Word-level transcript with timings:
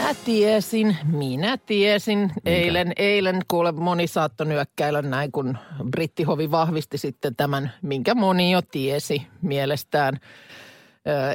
Minä 0.00 0.14
tiesin, 0.24 0.96
minä 1.12 1.58
tiesin. 1.66 2.32
Eilen, 2.44 2.92
eilen 2.96 3.40
kuule 3.48 3.72
moni 3.72 4.06
saattoi 4.06 4.46
nyökkäillä 4.46 5.02
näin, 5.02 5.32
kun 5.32 5.58
brittihovi 5.90 6.50
vahvisti 6.50 6.98
sitten 6.98 7.36
tämän, 7.36 7.72
minkä 7.82 8.14
moni 8.14 8.50
jo 8.50 8.62
tiesi 8.62 9.26
mielestään. 9.42 10.16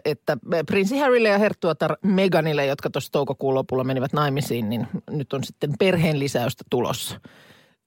Että 0.05 0.37
prinssi 0.65 0.97
Harrylle 0.97 1.29
ja 1.29 1.37
herttuatar 1.37 1.97
Meganille, 2.03 2.65
jotka 2.65 2.89
tuossa 2.89 3.11
toukokuun 3.11 3.55
lopulla 3.55 3.83
menivät 3.83 4.13
naimisiin, 4.13 4.69
niin 4.69 4.87
nyt 5.09 5.33
on 5.33 5.43
sitten 5.43 5.73
perheen 5.79 6.19
lisäystä 6.19 6.63
tulossa. 6.69 7.19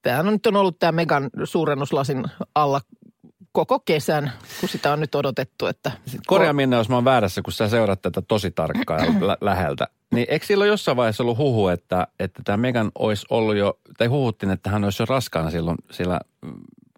Tämähän 0.03 0.27
on 0.27 0.33
nyt 0.33 0.47
on 0.47 0.56
ollut 0.56 0.79
tämä 0.79 0.92
Megan 0.92 1.31
suurennuslasin 1.45 2.25
alla 2.55 2.81
koko 3.52 3.80
kesän, 3.80 4.33
kun 4.61 4.69
sitä 4.69 4.93
on 4.93 5.01
nyt 5.01 5.15
odotettu, 5.15 5.66
että 5.66 5.93
Korjaa 6.27 6.52
minne, 6.52 6.77
jos 6.77 6.89
mä 6.89 6.95
oon 6.95 7.05
väärässä, 7.05 7.43
kun 7.43 7.52
sä 7.52 7.69
seurat 7.69 8.02
tätä 8.02 8.23
tosi 8.23 8.51
tarkkaan 8.51 9.27
lä- 9.27 9.39
läheltä. 9.41 9.89
Niin 10.15 10.27
eikö 10.30 10.47
silloin 10.47 10.69
jossain 10.69 10.97
vaiheessa 10.97 11.23
ollut 11.23 11.39
huhu, 11.39 11.69
että, 11.69 12.06
että 12.19 12.42
tämä 12.45 12.56
Megan 12.56 12.91
olisi 12.98 13.27
ollut 13.30 13.56
jo, 13.56 13.79
tai 13.98 14.06
huhuttiin, 14.06 14.51
että 14.51 14.70
hän 14.70 14.84
olisi 14.84 15.03
jo 15.03 15.06
raskaana 15.09 15.51
silloin, 15.51 15.77
sillä 15.91 16.20
mm, 16.42 16.53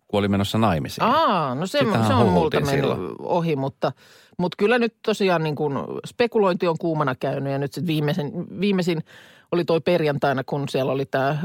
kun 0.09 0.19
oli 0.19 0.29
menossa 0.29 0.59
naimisiin. 0.59 1.05
Aa, 1.05 1.55
no 1.55 1.67
se, 1.67 1.79
Sitähän 1.79 2.07
se 2.07 2.15
on 2.15 2.29
multa 2.29 2.61
mennyt 2.61 2.91
ohi, 3.19 3.57
mutta, 3.57 3.93
mutta 4.39 4.57
kyllä 4.59 4.79
nyt 4.79 4.95
tosiaan 5.03 5.43
niin 5.43 5.57
kuin 5.57 5.75
spekulointi 6.07 6.69
on 6.69 6.79
kuumana 6.79 7.15
käynyt 7.15 7.53
ja 7.53 7.59
nyt 7.59 7.73
sitten 7.73 7.87
viimeisin, 7.87 8.33
viimeisin 8.61 9.05
oli 9.53 9.65
toi 9.65 9.81
perjantaina, 9.81 10.45
kun 10.45 10.69
siellä 10.69 10.93
oli 10.93 11.07
tämä 11.07 11.39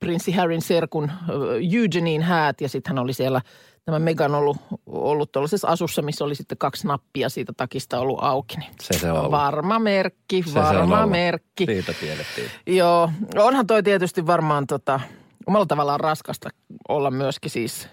prinssi 0.00 0.32
Harryn 0.32 0.62
serkun 0.62 1.10
ö, 1.28 1.34
Eugenein 1.76 2.22
häät 2.22 2.60
ja 2.60 2.68
sitten 2.68 2.90
hän 2.90 3.04
oli 3.04 3.12
siellä 3.12 3.40
tämä 3.84 3.98
Megan 3.98 4.34
ollut, 4.34 4.56
ollut 4.86 5.32
tuollaisessa 5.32 5.68
asussa, 5.68 6.02
missä 6.02 6.24
oli 6.24 6.34
sitten 6.34 6.58
kaksi 6.58 6.86
nappia 6.86 7.28
siitä 7.28 7.52
takista 7.56 7.98
ollut 7.98 8.18
auki. 8.22 8.56
Niin 8.56 8.70
Se 8.80 8.98
se 8.98 9.12
on 9.12 9.18
ollut. 9.18 9.30
Varma 9.30 9.78
merkki, 9.78 10.42
Se 10.46 10.52
se 10.52 10.58
on 10.58 10.64
varma 10.64 10.98
ollut. 10.98 11.10
merkki. 11.10 11.66
Siitä 11.66 11.92
tiedettiin. 12.00 12.50
Joo, 12.66 13.10
onhan 13.36 13.66
toi 13.66 13.82
tietysti 13.82 14.26
varmaan 14.26 14.66
tota, 14.66 15.00
omalla 15.46 15.66
tavallaan 15.66 16.00
raskasta 16.00 16.48
olla 16.88 17.10
myöskin 17.10 17.50
siis. 17.50 17.88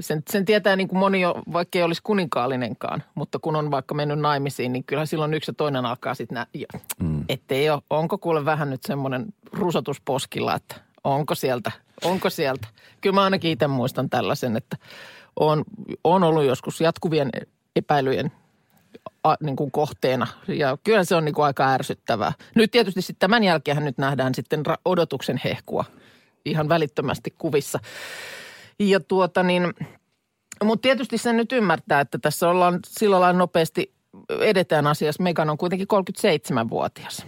Sen, 0.00 0.22
sen 0.30 0.44
tietää 0.44 0.76
niin 0.76 0.88
kuin 0.88 0.98
moni 0.98 1.20
jo, 1.20 1.34
vaikka 1.52 1.78
ei 1.78 1.82
olisi 1.82 2.00
kuninkaallinenkaan, 2.04 3.02
mutta 3.14 3.38
kun 3.38 3.56
on 3.56 3.70
vaikka 3.70 3.94
mennyt 3.94 4.18
naimisiin, 4.18 4.72
niin 4.72 4.84
kyllä 4.84 5.06
silloin 5.06 5.34
yksi 5.34 5.50
ja 5.50 5.54
toinen 5.54 5.86
alkaa 5.86 6.14
sitten 6.14 6.46
jo, 6.54 6.66
mm. 7.02 7.24
ettei 7.28 7.70
ole, 7.70 7.82
onko 7.90 8.18
kuule 8.18 8.44
vähän 8.44 8.70
nyt 8.70 8.82
semmoinen 8.82 9.26
rusotus 9.52 10.00
poskilla, 10.00 10.54
että 10.54 10.74
onko 11.04 11.34
sieltä, 11.34 11.72
onko 12.04 12.30
sieltä. 12.30 12.68
Kyllä 13.00 13.14
mä 13.14 13.24
ainakin 13.24 13.50
itse 13.50 13.66
muistan 13.66 14.10
tällaisen, 14.10 14.56
että 14.56 14.76
on, 15.36 15.64
on 16.04 16.22
ollut 16.22 16.44
joskus 16.44 16.80
jatkuvien 16.80 17.30
epäilyjen 17.76 18.32
a, 19.24 19.34
niin 19.42 19.56
kuin 19.56 19.70
kohteena. 19.70 20.26
Ja 20.48 20.78
kyllä 20.84 21.04
se 21.04 21.14
on 21.14 21.24
niin 21.24 21.34
kuin 21.34 21.44
aika 21.44 21.72
ärsyttävää. 21.72 22.32
Nyt 22.54 22.70
tietysti 22.70 23.02
sitten 23.02 23.20
tämän 23.20 23.44
jälkeen 23.44 23.84
nyt 23.84 23.98
nähdään 23.98 24.34
sitten 24.34 24.62
odotuksen 24.84 25.40
hehkua 25.44 25.84
ihan 26.44 26.68
välittömästi 26.68 27.34
kuvissa. 27.38 27.78
Ja 28.78 29.00
tuota 29.00 29.42
niin, 29.42 29.74
mutta 30.64 30.82
tietysti 30.82 31.18
sen 31.18 31.36
nyt 31.36 31.52
ymmärtää, 31.52 32.00
että 32.00 32.18
tässä 32.18 32.48
ollaan 32.48 32.80
sillä 32.88 33.20
lailla 33.20 33.38
nopeasti 33.38 33.94
edetään 34.40 34.86
asiassa. 34.86 35.22
Megan 35.22 35.50
on 35.50 35.58
kuitenkin 35.58 35.88
37-vuotias. 35.94 37.26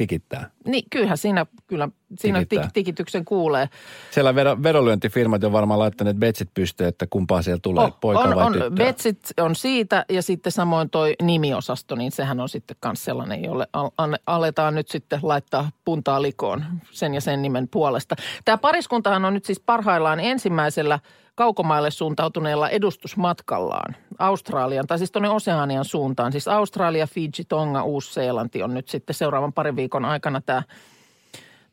Tikittää. 0.00 0.50
Niin 0.66 0.84
kyllähän 0.90 1.18
siinä, 1.18 1.46
kyllä, 1.66 1.88
siinä 2.18 2.44
tik, 2.48 2.60
tikityksen 2.72 3.24
kuulee. 3.24 3.68
Siellä 4.10 4.34
vedo, 4.34 4.56
vedonlyöntifirmat 4.62 5.44
on 5.44 5.52
varmaan 5.52 5.80
laittaneet 5.80 6.16
betsit 6.16 6.48
pystyyn, 6.54 6.88
että 6.88 7.06
kumpaa 7.10 7.42
siellä 7.42 7.60
tulee, 7.62 7.84
Oh, 7.84 8.00
poika 8.00 8.20
on, 8.20 8.34
vai 8.34 8.44
on. 8.44 8.54
Betsit 8.74 9.18
on 9.40 9.56
siitä 9.56 10.04
ja 10.08 10.22
sitten 10.22 10.52
samoin 10.52 10.90
toi 10.90 11.14
nimiosasto, 11.22 11.94
niin 11.94 12.12
sehän 12.12 12.40
on 12.40 12.48
sitten 12.48 12.76
myös 12.84 13.04
sellainen, 13.04 13.44
jolle 13.44 13.66
al- 13.72 13.90
an- 13.98 14.18
aletaan 14.26 14.74
nyt 14.74 14.88
sitten 14.88 15.18
laittaa 15.22 15.70
puntaa 15.84 16.22
likoon 16.22 16.64
sen 16.90 17.14
ja 17.14 17.20
sen 17.20 17.42
nimen 17.42 17.68
puolesta. 17.68 18.16
Tämä 18.44 18.58
pariskuntahan 18.58 19.24
on 19.24 19.34
nyt 19.34 19.44
siis 19.44 19.60
parhaillaan 19.60 20.20
ensimmäisellä 20.20 20.98
kaukomaille 21.40 21.90
suuntautuneella 21.90 22.68
edustusmatkallaan 22.68 23.96
Australian, 24.18 24.86
tai 24.86 24.98
siis 24.98 25.12
tuonne 25.12 25.28
Oseanian 25.28 25.84
suuntaan. 25.84 26.32
Siis 26.32 26.48
Australia, 26.48 27.06
Fiji, 27.06 27.44
Tonga, 27.48 27.82
Uusi-Seelanti 27.82 28.62
on 28.62 28.74
nyt 28.74 28.88
sitten 28.88 29.14
seuraavan 29.14 29.52
parin 29.52 29.76
viikon 29.76 30.04
aikana 30.04 30.40
tämä 30.40 30.62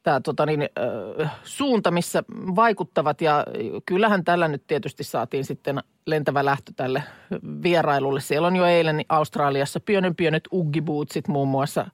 tämä 0.03 0.19
tota 0.21 0.45
niin, 0.45 0.69
suunta, 1.43 1.91
missä 1.91 2.23
vaikuttavat. 2.55 3.21
Ja 3.21 3.45
kyllähän 3.85 4.23
tällä 4.23 4.47
nyt 4.47 4.63
tietysti 4.67 5.03
saatiin 5.03 5.45
sitten 5.45 5.79
lentävä 6.05 6.45
lähtö 6.45 6.71
tälle 6.75 7.03
vierailulle. 7.63 8.21
Siellä 8.21 8.47
on 8.47 8.55
jo 8.55 8.65
eilen 8.65 9.01
Australiassa 9.09 9.79
pienen 9.79 10.15
pienet 10.15 10.43
uggibootsit 10.51 11.27
muun 11.27 11.47
muassa 11.47 11.89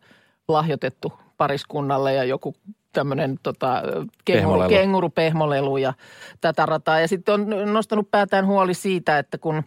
lahjoitettu 0.47 1.13
pariskunnalle 1.37 2.13
ja 2.13 2.23
joku 2.23 2.55
tämmöinen 2.93 3.37
tota, 3.43 3.81
kenguru, 4.25 4.43
Pehmolelu. 4.51 4.69
kengurupehmolelu 4.69 5.77
ja 5.77 5.93
tätä 6.41 6.65
rataa. 6.65 6.99
Ja 6.99 7.07
sitten 7.07 7.33
on 7.33 7.73
nostanut 7.73 8.11
päätään 8.11 8.47
huoli 8.47 8.73
siitä, 8.73 9.19
että 9.19 9.37
kun 9.37 9.63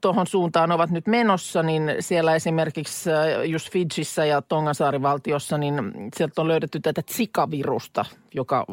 tuohon 0.00 0.26
suuntaan 0.26 0.72
ovat 0.72 0.90
nyt 0.90 1.06
menossa, 1.06 1.62
niin 1.62 1.94
siellä 2.00 2.34
esimerkiksi 2.34 3.10
just 3.44 3.70
Fidjissä 3.72 4.24
ja 4.24 4.42
Tongasaarivaltiossa, 4.42 5.58
niin 5.58 5.74
sieltä 6.16 6.40
on 6.40 6.48
löydetty 6.48 6.80
tätä 6.80 7.02
Zika-virusta, 7.12 8.04
joka 8.34 8.64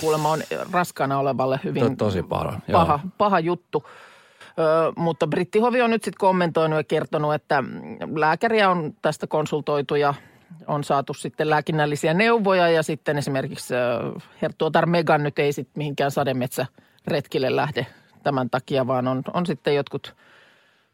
kuulemma 0.00 0.30
on 0.30 0.40
raskaana 0.72 1.18
olevalle 1.18 1.60
hyvin 1.64 1.96
To- 1.96 2.04
tosi 2.04 2.22
paha, 2.22 2.60
joo. 2.68 2.80
paha, 2.80 3.00
paha 3.18 3.40
juttu. 3.40 3.84
Ö, 4.58 4.92
mutta 4.96 5.26
brittihovi 5.26 5.82
on 5.82 5.90
nyt 5.90 6.04
sitten 6.04 6.18
kommentoinut 6.20 6.76
ja 6.76 6.84
kertonut, 6.84 7.34
että 7.34 7.64
lääkäriä 8.16 8.70
on 8.70 8.92
tästä 9.02 9.26
konsultoitu 9.26 9.94
ja 9.94 10.14
on 10.66 10.84
saatu 10.84 11.14
sitten 11.14 11.50
lääkinnällisiä 11.50 12.14
neuvoja 12.14 12.68
ja 12.68 12.82
sitten 12.82 13.18
esimerkiksi 13.18 13.74
ö, 13.74 13.78
herttuotar 14.42 14.86
Megan 14.86 15.22
nyt 15.22 15.38
ei 15.38 15.52
sitten 15.52 15.72
mihinkään 15.76 16.10
sademetsäretkille 16.10 17.56
lähde 17.56 17.86
tämän 18.22 18.50
takia, 18.50 18.86
vaan 18.86 19.08
on, 19.08 19.22
on 19.34 19.46
sitten 19.46 19.74
jotkut, 19.74 20.14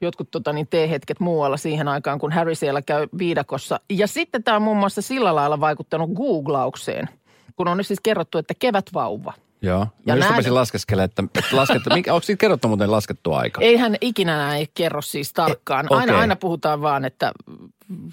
jotkut 0.01 0.31
tota 0.31 0.53
niin, 0.53 0.67
teehetket 0.67 1.21
muualla 1.21 1.57
siihen 1.57 1.89
aikaan, 1.89 2.19
kun 2.19 2.33
Harry 2.33 2.55
siellä 2.55 2.83
käy 2.83 3.07
viidakossa. 3.19 3.81
Ja 3.91 4.07
sitten 4.07 4.43
tämä 4.43 4.57
on 4.57 4.63
muun 4.63 4.77
muassa 4.77 5.03
sillä 5.03 5.35
lailla 5.35 5.61
vaikuttanut 5.61 6.11
googlaukseen, 6.11 7.09
kun 7.57 7.69
on 7.69 7.77
nyt 7.77 7.87
siis 7.87 8.01
kerrottu, 8.01 8.39
että 8.39 8.55
kevätvauva. 8.59 9.33
Joo. 9.63 9.79
Ja 9.79 9.87
Ja 10.07 10.17
just 10.17 10.29
näin- 10.31 10.55
laskeskelemaan, 10.55 11.05
että, 11.05 11.23
että 11.39 11.57
laskettu, 11.57 11.91
mikä, 11.95 12.15
onko 12.15 12.23
siitä 12.25 12.41
kerrottu 12.41 12.69
muuten 12.69 12.91
laskettu 12.91 13.33
aika? 13.33 13.61
Eihän 13.61 13.97
ikinä 14.01 14.37
näin 14.37 14.67
kerro 14.75 15.03
siis 15.03 15.33
tarkkaan. 15.33 15.85
E- 15.85 15.89
Aina, 15.95 16.13
okei. 16.13 16.21
aina 16.21 16.37
puhutaan 16.37 16.81
vaan, 16.83 17.05
että 17.05 17.33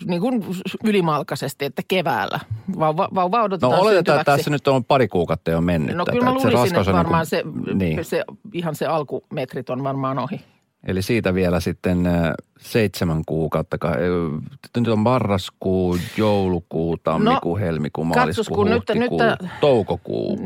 niin 0.06 0.22
kuin 0.22 0.45
ylimalkaisesti, 0.83 1.66
että 1.66 1.81
keväällä. 1.88 2.39
Vauva, 2.79 3.09
vauva 3.16 3.38
No 3.38 3.44
odotetaan 3.44 3.79
oletetaan, 3.79 4.19
että 4.22 4.35
tässä 4.38 4.50
nyt 4.51 4.67
on 4.67 4.83
pari 4.85 5.07
kuukautta 5.07 5.51
jo 5.51 5.61
mennyt. 5.61 5.95
No 5.95 6.06
tätä, 6.06 6.11
kyllä 6.11 6.25
mä 6.25 6.31
että 6.38 6.47
luulisin, 6.50 6.78
että 6.78 6.91
on 6.91 6.97
varmaan 6.97 7.25
niin 7.31 7.44
kuin- 7.53 7.66
se, 7.66 7.73
niin. 7.73 8.06
se, 8.06 8.23
ihan 8.53 8.75
se 8.75 8.85
alkumetrit 8.85 9.69
on 9.69 9.83
varmaan 9.83 10.19
ohi. 10.19 10.41
Eli 10.88 11.01
siitä 11.01 11.33
vielä 11.33 11.59
sitten 11.59 12.06
äh, 12.07 12.33
seitsemän 12.59 13.22
kuukautta. 13.25 13.77
ka- 13.77 13.89
äh, 13.89 14.41
Nyt 14.77 14.88
on 14.88 15.00
marraskuu, 15.00 15.97
joulukuu, 16.17 16.97
tammikuu, 16.97 17.57
helmikuu, 17.57 18.03
No, 18.03 18.13
katsos, 18.13 18.25
maaliskuu, 18.50 18.56
kun 18.56 18.66
nyt- 18.69 18.75
huhtikuu, 18.75 19.19
nyt- 19.21 19.51
toukokuu. 19.62 20.38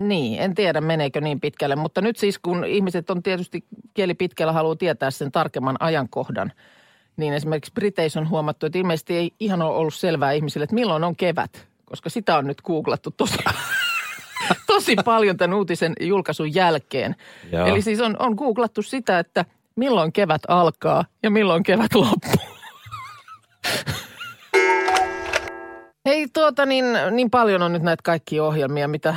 Niin, 0.00 0.40
en 0.40 0.54
tiedä 0.54 0.80
meneekö 0.80 1.20
niin 1.20 1.40
pitkälle, 1.40 1.76
mutta 1.76 2.00
nyt 2.00 2.16
siis 2.16 2.38
kun 2.38 2.64
ihmiset 2.64 3.10
on 3.10 3.22
tietysti 3.22 3.64
kieli 3.94 4.14
pitkällä 4.14 4.52
haluaa 4.52 4.76
tietää 4.76 5.10
sen 5.10 5.32
tarkemman 5.32 5.76
ajankohdan, 5.80 6.52
niin 7.16 7.32
esimerkiksi 7.32 7.72
Briteissä 7.72 8.20
on 8.20 8.28
huomattu, 8.28 8.66
että 8.66 8.78
ilmeisesti 8.78 9.16
ei 9.16 9.32
ihan 9.40 9.62
ole 9.62 9.76
ollut 9.76 9.94
selvää 9.94 10.32
ihmisille, 10.32 10.64
että 10.64 10.74
milloin 10.74 11.04
on 11.04 11.16
kevät, 11.16 11.66
koska 11.84 12.10
sitä 12.10 12.38
on 12.38 12.46
nyt 12.46 12.62
googlattu 12.62 13.10
tosi, 13.10 13.38
tosi 14.66 14.96
paljon 15.04 15.36
tämän 15.36 15.56
uutisen 15.56 15.92
julkaisun 16.00 16.54
jälkeen. 16.54 17.16
Joo. 17.52 17.66
Eli 17.66 17.82
siis 17.82 18.00
on, 18.00 18.16
on 18.18 18.34
googlattu 18.34 18.82
sitä, 18.82 19.18
että 19.18 19.44
milloin 19.76 20.12
kevät 20.12 20.42
alkaa 20.48 21.04
ja 21.22 21.30
milloin 21.30 21.62
kevät 21.62 21.94
loppuu. 21.94 22.46
Hei 26.06 26.26
tuota 26.32 26.66
niin, 26.66 26.84
niin 27.10 27.30
paljon 27.30 27.62
on 27.62 27.72
nyt 27.72 27.82
näitä 27.82 28.02
kaikkia 28.04 28.44
ohjelmia, 28.44 28.88
mitä 28.88 29.16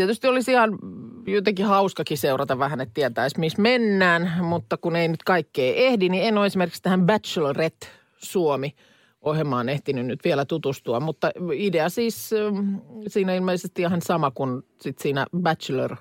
tietysti 0.00 0.26
olisi 0.26 0.52
ihan 0.52 0.78
jotenkin 1.26 1.66
hauskakin 1.66 2.18
seurata 2.18 2.58
vähän, 2.58 2.80
että 2.80 2.94
tietäisi 2.94 3.40
missä 3.40 3.62
mennään, 3.62 4.32
mutta 4.44 4.76
kun 4.76 4.96
ei 4.96 5.08
nyt 5.08 5.22
kaikkea 5.22 5.74
ehdi, 5.74 6.08
niin 6.08 6.24
en 6.24 6.38
ole 6.38 6.46
esimerkiksi 6.46 6.82
tähän 6.82 7.06
Bachelorette 7.06 7.86
Suomi 8.16 8.74
ohjelmaan 9.20 9.68
ehtinyt 9.68 10.06
nyt 10.06 10.24
vielä 10.24 10.44
tutustua. 10.44 11.00
Mutta 11.00 11.30
idea 11.52 11.88
siis 11.88 12.30
ähm, 12.32 12.74
siinä 13.08 13.34
ilmeisesti 13.34 13.82
ihan 13.82 14.02
sama 14.02 14.30
kuin 14.30 14.62
sit 14.80 14.98
siinä 14.98 15.26
Bachelor 15.42 15.96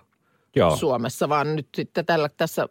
Joo. 0.56 0.76
Suomessa, 0.76 1.30
vaan 1.30 1.56
nyt 1.56 1.68
sitten 1.76 2.06
tällä, 2.06 2.30
tässä 2.38 2.68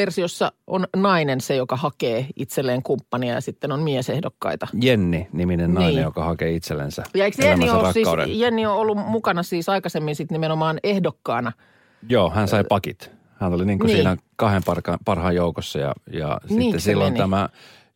versiossa 0.00 0.52
on 0.66 0.86
nainen 0.96 1.40
se, 1.40 1.56
joka 1.56 1.76
hakee 1.76 2.26
itselleen 2.36 2.82
kumppania 2.82 3.34
ja 3.34 3.40
sitten 3.40 3.72
on 3.72 3.80
miesehdokkaita. 3.82 4.66
Jenni-niminen 4.82 5.74
nainen, 5.74 5.94
Niin. 5.94 6.02
joka 6.02 6.24
hakee 6.24 6.52
itsellensä 6.52 7.02
Ja 7.14 7.24
eikö 7.24 7.42
Jenni 7.46 7.70
ole, 7.70 7.92
siis. 7.92 8.08
Jenni 8.26 8.66
on 8.66 8.74
ollut 8.76 8.98
mukana 8.98 9.42
siis 9.42 9.68
aikaisemmin 9.68 10.16
sitten 10.16 10.34
nimenomaan 10.34 10.78
ehdokkaana. 10.82 11.52
Joo, 12.08 12.30
hän 12.30 12.48
sai 12.48 12.64
pakit. 12.68 13.10
Hän 13.40 13.52
oli 13.54 13.64
niin 13.64 13.78
kuin 13.78 13.86
Niin. 13.86 13.96
siinä 13.96 14.16
kahden 14.36 14.62
parka, 14.66 14.98
parhaan 15.04 15.34
joukossa 15.34 15.78
ja, 15.78 15.92
ja 16.12 16.40
Niinkö 16.48 16.62
sitten 16.64 16.80
silloin 16.80 17.12
meni? 17.12 17.18
tämä 17.22 17.48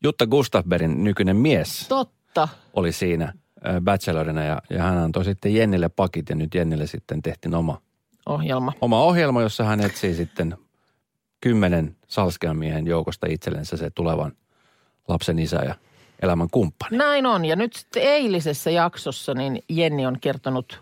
Jutta 0.04 0.26
Gustafbergin 0.26 1.04
nykyinen 1.04 1.36
mies 1.36 1.86
Totta. 1.88 2.48
oli 2.74 2.92
siinä 2.92 3.32
bachelorina 3.84 4.44
ja, 4.44 4.62
ja 4.70 4.82
hän 4.82 4.98
antoi 4.98 5.24
sitten 5.24 5.54
Jennille 5.54 5.88
pakit 5.88 6.28
ja 6.28 6.34
nyt 6.36 6.54
Jennille 6.54 6.86
sitten 6.86 7.22
tehtiin 7.22 7.54
oma, 7.54 7.80
Ohjelma. 8.26 8.72
oma 8.80 9.02
ohjelma, 9.02 9.42
jossa 9.42 9.64
hän 9.64 9.80
etsii 9.80 10.14
sitten 10.14 10.56
kymmenen 11.42 11.96
salskean 12.08 12.56
miehen 12.56 12.86
joukosta 12.86 13.26
itsellensä 13.30 13.76
se 13.76 13.90
tulevan 13.90 14.32
lapsen 15.08 15.38
isä 15.38 15.56
ja 15.56 15.74
elämän 16.22 16.48
kumppani. 16.50 16.96
Näin 16.96 17.26
on. 17.26 17.44
Ja 17.44 17.56
nyt 17.56 17.72
sitten 17.72 18.02
eilisessä 18.02 18.70
jaksossa 18.70 19.34
niin 19.34 19.62
Jenni 19.68 20.06
on 20.06 20.20
kertonut 20.20 20.80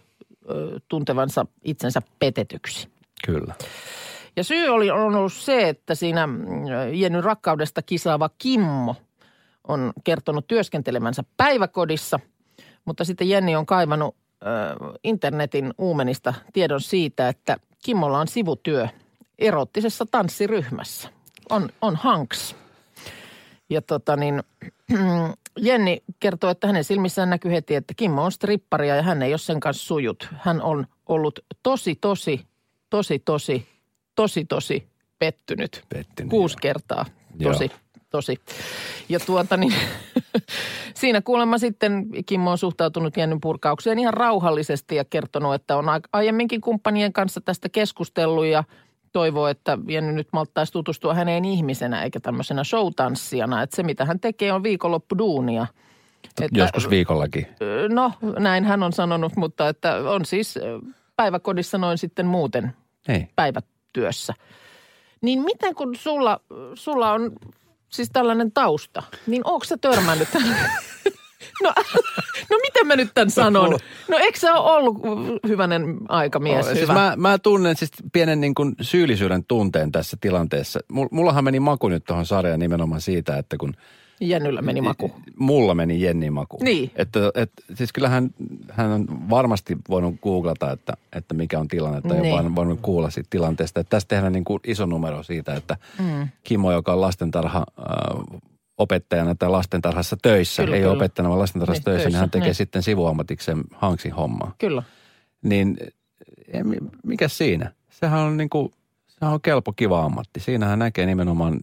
ö, 0.50 0.80
tuntevansa 0.88 1.46
itsensä 1.64 2.02
petetyksi. 2.18 2.88
Kyllä. 3.26 3.54
Ja 4.36 4.44
syy 4.44 4.68
oli, 4.68 4.90
on 4.90 5.14
ollut 5.14 5.32
se, 5.32 5.68
että 5.68 5.94
siinä 5.94 6.26
mm, 6.26 6.36
Jennyn 6.92 7.24
rakkaudesta 7.24 7.82
kisaava 7.82 8.30
Kimmo 8.38 8.96
on 9.68 9.92
kertonut 10.04 10.46
työskentelemänsä 10.46 11.24
päiväkodissa, 11.36 12.20
mutta 12.84 13.04
sitten 13.04 13.28
Jenni 13.28 13.56
on 13.56 13.66
kaivannut 13.66 14.16
ö, 14.16 14.46
internetin 15.04 15.74
uumenista 15.78 16.34
tiedon 16.52 16.80
siitä, 16.80 17.28
että 17.28 17.56
Kimmolla 17.84 18.20
on 18.20 18.28
sivutyö 18.28 18.88
erottisessa 19.40 20.06
tanssiryhmässä. 20.10 21.08
On, 21.50 21.68
on 21.82 21.96
Hanks. 21.96 22.56
Ja 23.70 23.82
tota 23.82 24.16
niin, 24.16 24.42
Jenni 25.58 26.02
kertoo, 26.20 26.50
että 26.50 26.66
hänen 26.66 26.84
silmissään 26.84 27.30
näkyy 27.30 27.52
heti, 27.52 27.74
että 27.74 27.94
Kimmo 27.96 28.24
on 28.24 28.32
stripparia 28.32 28.96
ja 28.96 29.02
hän 29.02 29.22
ei 29.22 29.32
ole 29.32 29.38
sen 29.38 29.60
kanssa 29.60 29.86
sujut. 29.86 30.28
Hän 30.32 30.62
on 30.62 30.86
ollut 31.06 31.40
tosi, 31.62 31.94
tosi, 31.94 32.46
tosi, 32.90 33.18
tosi, 33.18 33.66
tosi, 34.14 34.44
tosi 34.44 34.88
pettynyt. 35.18 35.84
Pettynyt, 35.88 36.30
Kuusi 36.30 36.54
joo. 36.54 36.60
kertaa. 36.62 37.06
Joo. 37.38 37.52
Tosi, 37.52 37.70
tosi. 38.10 38.40
Ja 39.08 39.20
tuota 39.20 39.56
niin, 39.56 39.74
siinä 41.00 41.20
kuulemma 41.20 41.58
sitten 41.58 42.06
Kimmo 42.26 42.50
on 42.50 42.58
suhtautunut 42.58 43.16
Jennyn 43.16 43.40
purkaukseen 43.40 43.98
ihan 43.98 44.14
rauhallisesti 44.14 44.96
ja 44.96 45.04
kertonut, 45.04 45.54
että 45.54 45.76
on 45.76 45.86
aiemminkin 46.12 46.60
kumppanien 46.60 47.12
kanssa 47.12 47.40
tästä 47.40 47.68
keskustellut 47.68 48.46
ja 48.46 48.64
toivoo, 49.12 49.46
että 49.48 49.78
Jenny 49.88 50.12
nyt 50.12 50.28
malttaisi 50.32 50.72
tutustua 50.72 51.14
häneen 51.14 51.44
ihmisenä 51.44 52.02
eikä 52.02 52.20
tämmöisenä 52.20 52.64
showtanssijana. 52.64 53.62
Että 53.62 53.76
se, 53.76 53.82
mitä 53.82 54.04
hän 54.04 54.20
tekee, 54.20 54.52
on 54.52 54.62
viikonloppuduunia. 54.62 55.66
Että- 56.42 56.58
Joskus 56.58 56.90
viikollakin. 56.90 57.46
No, 57.88 58.12
näin 58.38 58.64
hän 58.64 58.82
on 58.82 58.92
sanonut, 58.92 59.36
mutta 59.36 59.68
että 59.68 59.94
on 59.96 60.24
siis 60.24 60.58
päiväkodissa 61.16 61.78
noin 61.78 61.98
sitten 61.98 62.26
muuten 62.26 62.72
Ei. 63.08 63.26
päivätyössä. 63.36 64.34
Niin 65.20 65.42
miten 65.42 65.74
kun 65.74 65.96
sulla, 65.96 66.40
sulla 66.74 67.12
on 67.12 67.32
siis 67.88 68.10
tällainen 68.12 68.52
tausta, 68.52 69.02
niin 69.26 69.42
onko 69.44 69.64
sä 69.64 69.76
törmännyt? 69.80 70.28
No, 71.62 71.72
no 72.50 72.56
miten 72.62 72.86
mä 72.86 72.96
nyt 72.96 73.10
tämän 73.14 73.30
sanon? 73.30 73.78
No 74.08 74.18
eikö 74.18 74.38
sä 74.38 74.54
ole 74.54 74.72
ollut 74.76 74.98
hyvänen 75.48 75.96
aikamies 76.08 76.66
siis 76.66 76.80
hyvä? 76.80 76.92
mä, 76.94 77.14
mä 77.16 77.38
tunnen 77.38 77.76
siis 77.76 77.90
pienen 78.12 78.40
niin 78.40 78.54
kuin 78.54 78.74
syyllisyyden 78.80 79.44
tunteen 79.44 79.92
tässä 79.92 80.16
tilanteessa. 80.20 80.80
Mul- 80.92 81.08
Mullahan 81.10 81.44
meni 81.44 81.60
maku 81.60 81.88
nyt 81.88 82.04
tuohon 82.04 82.26
sarjaan 82.26 82.60
nimenomaan 82.60 83.00
siitä, 83.00 83.38
että 83.38 83.56
kun 83.56 83.74
Jennyllä 84.22 84.62
meni 84.62 84.80
maku. 84.80 85.10
mulla 85.36 85.74
meni 85.74 86.02
Jenni 86.02 86.30
maku. 86.30 86.58
Niin. 86.62 86.90
Että, 86.96 87.20
et, 87.34 87.50
siis 87.74 87.92
kyllähän 87.92 88.30
hän 88.70 88.90
on 88.90 89.06
varmasti 89.30 89.76
voinut 89.88 90.14
googlata, 90.22 90.72
että, 90.72 90.92
että 91.12 91.34
mikä 91.34 91.58
on 91.60 91.68
tilanne, 91.68 92.00
tai 92.00 92.20
Niin. 92.20 92.36
jopa 92.36 92.54
voinut 92.54 92.78
kuulla 92.82 93.10
siitä 93.10 93.26
tilanteesta. 93.30 93.80
Että 93.80 93.90
tässä 93.90 94.08
tehdään 94.08 94.32
niin 94.32 94.44
kuin 94.44 94.60
iso 94.66 94.86
numero 94.86 95.22
siitä, 95.22 95.54
että 95.54 95.76
mm. 95.98 96.28
Kimmo, 96.44 96.72
joka 96.72 96.92
on 96.92 97.00
lastentarha 97.00 97.64
äh, 97.78 98.40
opettajana 98.80 99.34
tai 99.34 99.48
lastentarhassa 99.48 100.16
töissä, 100.22 100.62
Kyllä, 100.64 100.76
ei 100.76 100.84
ole 100.84 100.90
kyllä. 100.92 101.02
opettajana, 101.04 101.28
vaan 101.28 101.40
lastentarhassa 101.40 101.80
Niin, 101.80 101.84
töissä, 101.84 101.98
niin 101.98 102.12
töissä, 102.12 102.18
hän 102.20 102.30
tekee 102.30 102.46
niin. 102.48 102.54
sitten 102.54 102.82
sivuammatikseen 102.82 103.64
Hanksin 103.74 104.12
hommaa. 104.12 104.54
Kyllä. 104.58 104.82
Niin 105.42 105.76
mikä 107.04 107.28
siinä? 107.28 107.72
Sehän 107.90 108.20
on 108.20 108.36
niin 108.36 108.50
kuin, 108.50 108.72
sehän 109.06 109.34
on 109.34 109.40
kelpo 109.40 109.72
kiva 109.72 110.04
ammatti. 110.04 110.40
Siinähän 110.40 110.78
näkee 110.78 111.06
nimenomaan 111.06 111.60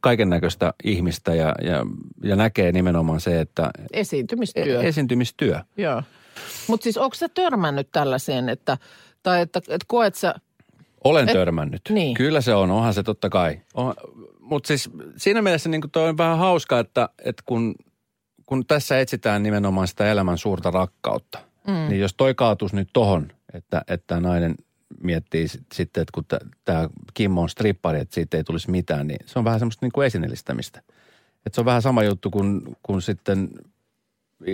kaiken 0.00 0.30
näköistä 0.30 0.74
ihmistä 0.84 1.34
ja, 1.34 1.54
ja, 1.62 1.86
ja 2.22 2.36
näkee 2.36 2.72
nimenomaan 2.72 3.20
se, 3.20 3.40
että 3.40 3.70
Esiintymistyö. 3.92 4.82
e- 4.82 4.88
esiintymistyö. 4.88 5.60
Joo. 5.76 6.02
Mutta 6.68 6.84
siis 6.84 6.96
onko 6.98 7.14
sä 7.14 7.28
törmännyt 7.28 7.88
tällaiseen, 7.92 8.48
että, 8.48 8.78
tai 9.22 9.40
että, 9.40 9.58
että 9.58 9.84
koet 9.86 10.14
sä, 10.14 10.34
Olen 11.04 11.28
Et- 11.28 11.32
törmännyt. 11.32 11.82
niin. 11.90 12.14
Kyllä 12.14 12.40
se 12.40 12.54
on, 12.54 12.70
onhan 12.70 12.94
se 12.94 13.02
totta 13.02 13.30
kai. 13.30 13.60
On, 13.74 13.94
mutta 14.44 14.66
siis 14.66 14.90
siinä 15.16 15.42
mielessä 15.42 15.68
niin 15.68 15.82
toi 15.92 16.08
on 16.08 16.18
vähän 16.18 16.38
hauska, 16.38 16.78
että, 16.78 17.08
että 17.24 17.42
kun, 17.46 17.74
kun 18.46 18.66
tässä 18.66 19.00
etsitään 19.00 19.42
nimenomaan 19.42 19.88
sitä 19.88 20.10
elämän 20.10 20.38
suurta 20.38 20.70
rakkautta, 20.70 21.38
mm. 21.66 21.88
niin 21.88 22.00
jos 22.00 22.14
toi 22.14 22.34
kaatuisi 22.34 22.76
nyt 22.76 22.88
tohon, 22.92 23.32
että, 23.54 23.82
että 23.88 24.20
nainen 24.20 24.54
miettii 25.02 25.48
sit- 25.48 25.66
sitten, 25.74 26.00
että 26.02 26.12
kun 26.14 26.24
tämä 26.64 26.88
Kimmo 27.14 27.42
on 27.42 27.48
strippari, 27.48 28.00
että 28.00 28.14
siitä 28.14 28.36
ei 28.36 28.44
tulisi 28.44 28.70
mitään, 28.70 29.06
niin 29.06 29.18
se 29.26 29.38
on 29.38 29.44
vähän 29.44 29.60
semmoista 29.60 29.86
niin 29.86 29.92
kuin 29.92 30.06
esineellistämistä. 30.06 30.82
Että 31.46 31.54
se 31.54 31.60
on 31.60 31.64
vähän 31.64 31.82
sama 31.82 32.02
juttu 32.02 32.30
kuin, 32.30 32.76
kuin 32.82 33.02
sitten 33.02 33.50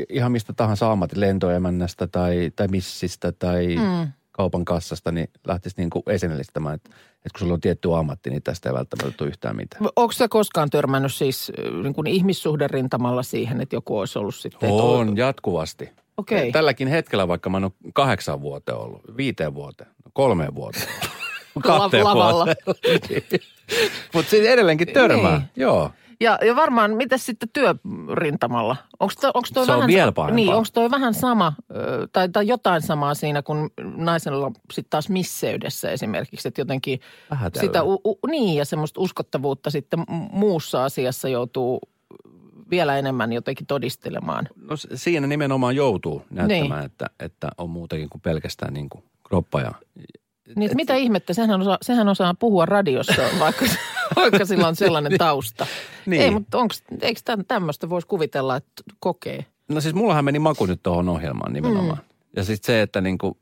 ihan 0.08 0.32
mistä 0.32 0.52
tahansa 0.52 0.92
ammatit, 0.92 1.18
lentoemännästä 1.18 2.06
tai, 2.06 2.52
tai 2.56 2.68
missistä 2.68 3.32
tai 3.32 3.76
mm. 3.76 4.12
Kaupan 4.40 4.64
kassasta, 4.64 5.12
niin 5.12 5.28
lähtisi 5.46 5.74
niin 5.78 5.90
kuin 5.90 6.02
esineellistämään, 6.06 6.74
että, 6.74 6.90
että 7.16 7.28
kun 7.32 7.38
sulla 7.38 7.54
on 7.54 7.60
tietty 7.60 7.94
ammatti, 7.94 8.30
niin 8.30 8.42
tästä 8.42 8.68
ei 8.68 8.74
välttämättä 8.74 9.16
tule 9.16 9.28
yhtään 9.28 9.56
mitään. 9.56 9.84
onko 9.96 10.12
sä 10.12 10.28
koskaan 10.28 10.70
törmännyt 10.70 11.14
siis 11.14 11.52
niin 11.82 11.94
kuin 11.94 12.06
ihmissuhderintamalla 12.06 13.22
siihen, 13.22 13.60
että 13.60 13.76
joku 13.76 13.98
olisi 13.98 14.18
ollut 14.18 14.34
sitten? 14.34 14.70
On 14.70 15.16
jatkuvasti. 15.16 15.90
Okei. 16.16 16.52
Tälläkin 16.52 16.88
hetkellä, 16.88 17.28
vaikka 17.28 17.50
mä 17.50 17.56
en 17.56 17.64
ole 17.64 17.72
kahdeksan 17.94 18.40
vuoteen 18.40 18.78
ollut, 18.78 19.02
viiteen 19.16 19.54
vuoteen, 19.54 19.90
kolmeen 20.12 20.54
vuoteen, 20.54 20.86
La- 21.64 21.90
lavalla. 22.02 22.46
Mutta 24.14 24.30
siis 24.30 24.46
edelleenkin 24.46 24.88
törmää, 24.92 25.38
Niin. 25.38 25.48
joo. 25.56 25.90
Ja, 26.20 26.38
ja 26.46 26.56
varmaan, 26.56 26.90
mitä 26.90 27.18
sitten 27.18 27.48
työrintamalla? 27.52 28.76
Onko 29.00 29.14
toi, 29.20 29.30
onks 29.34 29.50
toi 29.52 29.66
Se 29.66 29.72
on 29.72 29.78
vähän, 29.78 29.88
vielä 29.88 30.12
pahempaa. 30.12 30.34
Niin, 30.36 30.54
onko 30.54 30.68
toi 30.72 30.90
vähän 30.90 31.14
sama, 31.14 31.52
tai, 32.12 32.28
tai 32.28 32.46
jotain 32.46 32.82
samaa 32.82 33.14
siinä 33.14 33.42
kuin 33.42 33.70
naisella 33.96 34.50
sitten 34.72 34.90
taas 34.90 35.08
misseydessä 35.08 35.90
esimerkiksi, 35.90 36.48
että 36.48 36.60
jotenkin 36.60 37.00
Vähätellään. 37.30 37.68
sitä, 37.68 37.82
u, 37.84 38.00
u, 38.04 38.18
niin 38.26 38.56
ja 38.56 38.64
semmoista 38.64 39.00
uskottavuutta 39.00 39.70
sitten 39.70 40.04
muussa 40.32 40.84
asiassa 40.84 41.28
joutuu 41.28 41.80
vielä 42.70 42.98
enemmän 42.98 43.32
jotenkin 43.32 43.66
todistelemaan. 43.66 44.48
No 44.56 44.76
siinä 44.94 45.26
nimenomaan 45.26 45.76
joutuu 45.76 46.22
näyttämään, 46.30 46.80
Niin. 46.80 46.86
että, 46.86 47.06
että 47.20 47.48
on 47.58 47.70
muutakin 47.70 48.08
kuin 48.08 48.22
pelkästään 48.22 48.74
niin 48.74 48.88
kuin 48.88 49.04
kroppa 49.28 49.60
ja 49.60 49.72
Niin, 50.56 50.62
että 50.66 50.76
mitä 50.76 50.94
ihmettä, 50.94 51.34
sehän 51.34 51.60
osaa, 51.60 51.78
sehän 51.82 52.08
osaa 52.08 52.34
puhua 52.34 52.66
radiossa, 52.66 53.22
vaikka, 53.38 53.64
vaikka 54.16 54.44
sillä 54.44 54.68
on 54.68 54.76
sellainen 54.76 55.18
tausta. 55.28 55.66
Niin. 56.06 56.22
Ei, 56.22 56.30
mutta 56.30 56.58
onks, 56.58 56.82
eikö 57.00 57.20
tämmöistä 57.48 57.88
voisi 57.88 58.06
kuvitella, 58.06 58.56
että 58.56 58.82
kokee? 59.00 59.46
No 59.68 59.80
siis 59.80 59.94
mullahan 59.94 60.24
meni 60.24 60.38
maku 60.38 60.66
nyt 60.66 60.82
tuohon 60.82 61.08
ohjelmaan 61.08 61.52
nimenomaan. 61.52 61.98
Mm. 61.98 62.04
Ja 62.36 62.44
sitten 62.44 62.66
se, 62.66 62.82
että 62.82 63.00
niinku, 63.00 63.36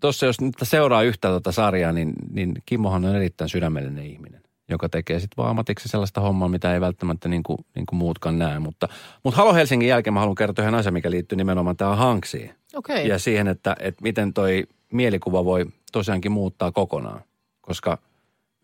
tuossa 0.00 0.26
jos 0.26 0.40
nyt 0.40 0.54
seuraa 0.62 1.02
yhtä 1.02 1.28
tuota 1.28 1.52
sarjaa, 1.52 1.92
niin, 1.92 2.12
niin 2.30 2.54
Kimmohan 2.66 3.04
on 3.04 3.16
erittäin 3.16 3.50
sydämellinen 3.50 4.06
ihminen, 4.06 4.42
joka 4.68 4.88
tekee 4.88 5.20
sitten 5.20 5.36
vaan 5.36 5.50
ammatiksi 5.50 5.88
sellaista 5.88 6.20
hommaa, 6.20 6.48
mitä 6.48 6.74
ei 6.74 6.80
välttämättä 6.80 7.28
niinku, 7.28 7.56
niinku 7.74 7.94
muutkaan 7.94 8.38
näe. 8.38 8.58
Mutta, 8.58 8.88
mutta 9.24 9.36
Halo 9.36 9.54
Helsingin 9.54 9.88
jälkeen 9.88 10.14
mä 10.14 10.20
haluan 10.20 10.34
kertoa 10.34 10.62
yhden 10.62 10.78
asian, 10.78 10.94
mikä 10.94 11.10
liittyy 11.10 11.36
nimenomaan 11.36 11.76
tähän 11.76 11.98
Hanksiin. 11.98 12.54
Okei. 12.74 13.08
Ja 13.08 13.18
siihen, 13.18 13.48
että, 13.48 13.76
että 13.78 14.02
miten 14.02 14.32
toi 14.32 14.64
mielikuva 14.92 15.44
voi 15.44 15.66
tosiaankin 15.92 16.32
muuttaa 16.32 16.72
kokonaan, 16.72 17.20
koska 17.60 17.98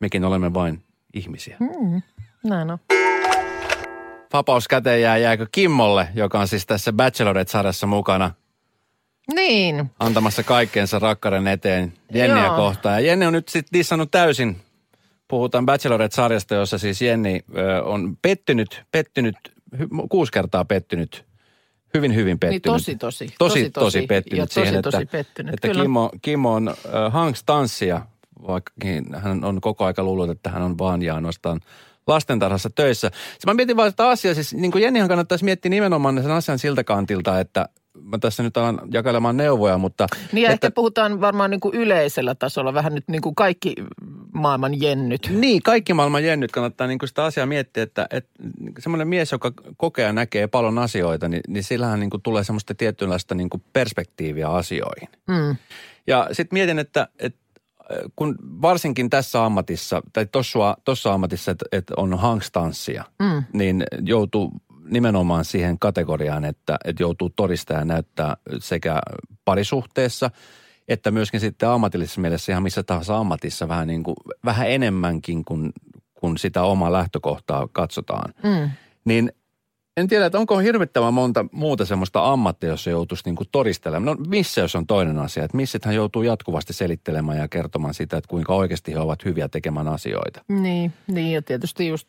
mekin 0.01 0.25
olemme 0.25 0.55
vain 0.55 0.83
ihmisiä. 1.19 1.57
Mm, 1.61 2.03
näin 2.45 2.71
on. 2.71 2.79
Vapaus 4.33 4.69
käteen 4.69 5.03
jää, 5.03 5.17
jääkö 5.17 5.47
Kimmolle, 5.53 6.09
joka 6.15 6.41
on 6.41 6.49
siis 6.49 6.67
tässä 6.67 6.93
Bachelorette-sarjassa 6.93 7.87
mukana– 7.87 8.31
Niin, 9.35 9.91
antamassa 9.99 10.43
kaikkeensa 10.43 10.99
rakkauden 10.99 11.47
eteen 11.47 11.93
Jenniä 12.15 12.45
Joo. 12.45 12.57
kohtaan. 12.57 12.95
Ja 12.95 13.01
Jenni 13.01 13.27
on 13.27 13.33
nyt 13.33 13.49
sitten 13.49 13.79
dissannut 13.79 14.11
täysin. 14.11 14.57
Puhutaan 15.29 15.67
Bachelorette-sarjasta, 15.67 16.55
jossa 16.55 16.79
siis 16.79 17.03
Jenni 17.03 17.41
ö, 17.57 17.83
on 17.85 18.17
pettynyt, 18.23 18.83
pettynyt 18.93 19.37
hy- 19.77 20.07
kuusi 20.09 20.33
kertaa 20.33 20.65
pettynyt, 20.65 21.25
hyvin 21.95 22.15
hyvin 22.15 22.39
pettynyt. 22.39 22.65
Niin 22.65 22.73
tosi, 22.73 22.97
tosi. 22.97 23.35
Tosi, 23.39 23.71
tosi, 23.71 24.07
pettynyt 24.07 24.39
ja 24.39 24.47
siihen, 24.51 24.83
tosi, 24.83 24.83
tosi 24.83 25.03
että, 25.03 25.13
pettynyt. 25.13 25.55
että. 25.55 25.69
Kimmo, 25.69 26.11
Kimmo 26.23 26.55
on 26.55 26.69
äh, 26.69 27.13
Hanks 27.13 27.45
tanssia, 27.45 28.03
vaikkakin 28.47 29.15
hän 29.15 29.45
on 29.45 29.61
koko 29.61 29.85
aika 29.85 30.03
luullut, 30.03 30.31
että 30.31 30.51
hän 30.51 30.63
on 30.63 30.79
vaan 30.79 31.03
ja 31.03 31.15
ainoastaan 31.15 31.61
lastentarhassa 32.07 32.71
töissä. 32.75 33.11
Se 33.39 33.47
mä 33.47 33.55
mietin 33.55 33.77
vaan 33.77 33.91
sitä 33.91 34.09
asiaa, 34.09 34.35
siis 34.35 34.55
niin 34.55 34.73
kuin 34.73 34.83
Jennihan 34.83 35.09
kannattaisi 35.09 35.45
miettiä 35.45 35.71
nimenomaan 35.71 36.23
sen 36.23 36.31
asian 36.31 36.59
siltä 36.59 36.85
kantilta, 36.85 37.41
että 37.41 37.69
mä 38.03 38.19
tässä 38.19 38.43
nyt 38.43 38.57
alan 38.57 38.81
jakelemaan 38.93 39.37
neuvoja, 39.37 39.79
mutta... 39.79 40.07
Niin 40.33 40.43
ja 40.43 40.51
että, 40.51 40.67
ehkä 40.67 40.75
puhutaan 40.75 41.21
varmaan 41.21 41.51
niin 41.51 41.61
kuin 41.61 41.75
yleisellä 41.75 42.35
tasolla, 42.35 42.75
vähän 42.75 42.95
nyt 42.95 43.05
niin 43.09 43.23
kuin 43.23 43.35
kaikki 43.35 43.75
maailman 44.35 44.81
jennyt. 44.81 45.29
Niin, 45.31 45.63
kaikki 45.63 45.95
maailman 45.95 46.25
jennyt 46.25 46.53
kannattaa 46.53 46.87
niin 46.87 46.99
kuin 46.99 47.09
sitä 47.09 47.25
asiaa 47.25 47.47
miettiä, 47.47 47.83
että, 47.83 48.07
että 48.11 48.31
semmoinen 48.79 49.09
mies, 49.09 49.33
joka 49.33 49.53
kokee 49.77 50.05
ja 50.05 50.13
näkee 50.13 50.47
paljon 50.47 50.79
asioita, 50.79 51.29
niin, 51.29 51.43
niin 51.49 51.65
sillähän 51.65 52.01
niin 52.01 52.11
kuin 52.11 52.23
tulee 52.23 52.45
semmoista 52.45 52.75
tietynlaista 52.75 53.35
niin 53.35 53.51
kuin 53.51 53.65
perspektiiviä 53.73 54.49
asioihin. 54.49 55.09
Mm. 55.27 55.57
Ja 56.07 56.29
sitten 56.33 56.57
mietin, 56.57 56.79
että, 56.79 57.09
että 57.19 57.46
kun 58.17 58.37
varsinkin 58.63 59.11
tässä 59.11 59.45
ammatissa, 59.45 60.03
tai 60.13 60.27
tuossa 60.85 61.13
ammatissa, 61.13 61.51
että, 61.51 61.65
että 61.73 61.95
on 61.97 62.19
hangstanssia, 62.19 63.05
mm. 63.19 63.45
niin 63.53 63.85
joutuu 64.01 64.53
nimenomaan 64.85 65.45
siihen 65.45 65.79
kategoriaan, 65.79 66.45
että, 66.45 66.77
että 66.85 67.03
joutuu 67.03 67.31
todistaa 67.31 67.79
ja 67.79 67.85
näyttää 67.85 68.37
sekä 68.59 69.01
parisuhteessa, 69.45 70.31
että 70.89 71.11
myöskin 71.11 71.41
sitten 71.41 71.69
ammatillisessa 71.69 72.21
mielessä 72.21 72.53
ihan 72.53 72.63
missä 72.63 72.83
tahansa 72.83 73.19
ammatissa 73.19 73.69
vähän, 73.69 73.89
niin 73.89 74.03
kuin, 74.03 74.17
vähän 74.45 74.71
enemmänkin 74.71 75.45
kuin, 75.45 75.73
kuin 76.15 76.39
sitä 76.39 76.63
omaa 76.63 76.93
lähtökohtaa 76.93 77.69
katsotaan. 77.73 78.35
Mm. 78.43 78.71
Niin 79.05 79.33
en 79.97 80.09
tiedä, 80.09 80.27
että 80.27 80.39
onko 80.39 80.59
hirvittävän 80.59 81.15
monta 81.15 81.47
muuta 81.53 81.85
semmoista 81.85 82.33
ammattia, 82.33 82.69
jossa 82.69 82.91
joutuisi 82.91 83.23
niin 83.27 83.37
kuin 83.37 83.49
todistelemaan. 83.53 84.19
No 84.19 84.25
missä 84.29 84.61
jos 84.61 84.77
on 84.77 84.87
toinen 84.87 85.19
asia, 85.19 85.45
että 85.45 85.57
missä 85.57 85.79
hän 85.85 85.95
joutuu 85.95 86.23
jatkuvasti 86.23 86.73
selittelemään 86.73 87.39
ja 87.39 87.49
kertomaan 87.49 87.95
sitä, 87.95 88.17
että 88.17 88.29
kuinka 88.29 88.55
oikeasti 88.55 88.93
he 88.93 88.99
ovat 88.99 89.25
hyviä 89.25 89.49
tekemään 89.49 89.89
asioita. 89.89 90.45
Niin, 90.49 90.93
niin 91.07 91.33
ja 91.33 91.43
tietysti 91.43 91.89
just 91.89 92.09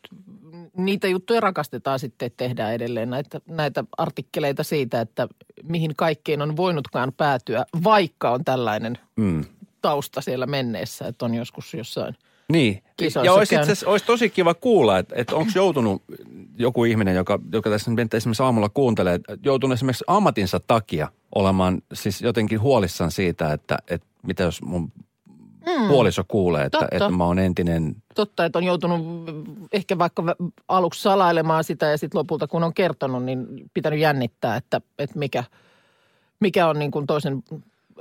niitä 0.78 1.08
juttuja 1.08 1.40
rakastetaan 1.40 2.00
sitten, 2.00 2.26
että 2.26 2.38
tehdään 2.38 2.74
edelleen 2.74 3.10
näitä, 3.10 3.42
näitä 3.48 3.84
artikkeleita 3.98 4.64
siitä, 4.64 5.02
että 5.02 5.28
mihin 5.64 5.96
kaikkeen 5.96 6.42
on 6.42 6.58
voinutkaan 6.58 7.14
päätyä, 7.14 7.66
vaikka 7.84 8.32
on 8.32 8.46
tällainen 8.46 8.98
Mm. 9.16 9.46
tausta 9.82 10.22
siellä 10.22 10.46
menneessä, 10.46 11.08
että 11.08 11.26
on 11.26 11.34
joskus 11.34 11.74
jossain 11.74 12.16
Niin, 12.52 12.84
kisoissa 12.98 13.26
ja 13.26 13.34
olisi, 13.34 13.56
itse, 13.56 13.86
olisi 13.86 14.06
tosi 14.06 14.30
kiva 14.30 14.54
kuulla, 14.54 14.98
että, 14.98 15.16
että 15.18 15.36
onko 15.36 15.52
joutunut 15.56 16.04
joku 16.58 16.84
ihminen, 16.84 17.16
joka, 17.16 17.40
joka 17.54 17.70
tässä 17.70 17.92
nyt 17.92 18.14
esimerkiksi 18.14 18.44
aamulla 18.44 18.70
kuuntelee, 18.70 19.16
että 19.16 19.38
joutunut 19.44 19.74
esimerkiksi 19.74 20.04
ammatinsa 20.08 20.60
takia 20.60 21.08
olemaan 21.36 21.82
siis 21.94 22.22
jotenkin 22.22 22.62
huolissaan 22.62 23.12
siitä, 23.12 23.54
että, 23.54 23.78
että 23.88 24.08
mitä 24.24 24.44
jos 24.44 24.62
mun 24.62 24.92
mm. 25.66 25.88
puoliso 25.88 26.24
kuulee, 26.28 26.66
että, 26.66 26.80
Totta. 26.80 26.96
että 26.96 27.10
mä 27.10 27.26
oon 27.26 27.40
entinen 27.40 27.96
totta, 28.16 28.46
että 28.46 28.60
on 28.60 28.64
joutunut 28.64 29.02
ehkä 29.74 29.98
vaikka 29.98 30.24
aluksi 30.68 31.02
salailemaan 31.02 31.64
sitä 31.64 31.86
ja 31.86 31.98
sitten 31.98 32.20
lopulta 32.20 32.48
kun 32.48 32.64
on 32.64 32.74
kertonut, 32.74 33.24
niin 33.24 33.48
pitänyt 33.74 34.00
jännittää, 34.00 34.56
että, 34.56 34.82
että 35.00 35.20
mikä, 35.20 35.44
mikä 36.40 36.68
on 36.68 36.80
niin 36.80 36.92
kuin 36.92 37.08
toisen 37.08 37.44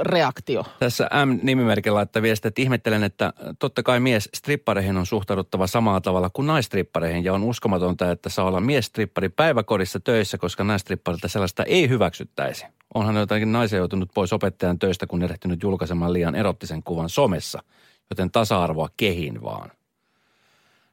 reaktio. 0.00 0.64
Tässä 0.78 1.10
M-nimimerkillä 1.24 1.96
laittaa 1.96 2.22
viestiä, 2.22 2.48
että 2.48 2.62
ihmettelen, 2.62 3.04
että 3.04 3.32
totta 3.58 3.82
kai 3.82 4.00
mies 4.00 4.28
strippareihin 4.34 4.96
on 4.96 5.06
suhtauduttava 5.06 5.66
samalla 5.66 6.00
tavalla 6.00 6.30
kuin 6.30 6.46
naistrippareihin 6.46 7.24
ja 7.24 7.34
on 7.34 7.42
uskomatonta, 7.42 8.10
että 8.10 8.28
saa 8.28 8.44
olla 8.44 8.60
mies-strippari 8.60 9.28
päiväkodissa 9.28 10.00
töissä, 10.00 10.38
koska 10.38 10.64
naistripparilta 10.64 11.28
sellaista 11.28 11.62
ei 11.62 11.88
hyväksyttäisi. 11.88 12.66
Onhan 12.94 13.16
jotakin 13.16 13.52
naisia 13.52 13.78
joutunut 13.78 14.10
pois 14.14 14.32
opettajan 14.32 14.78
töistä, 14.78 15.06
kun 15.06 15.22
erehtynyt 15.22 15.62
julkaisemaan 15.62 16.12
liian 16.12 16.34
erottisen 16.34 16.82
kuvan 16.82 17.08
somessa, 17.08 17.62
joten 18.10 18.30
tasa-arvoa 18.30 18.88
kehin 18.96 19.42
vaan. 19.42 19.70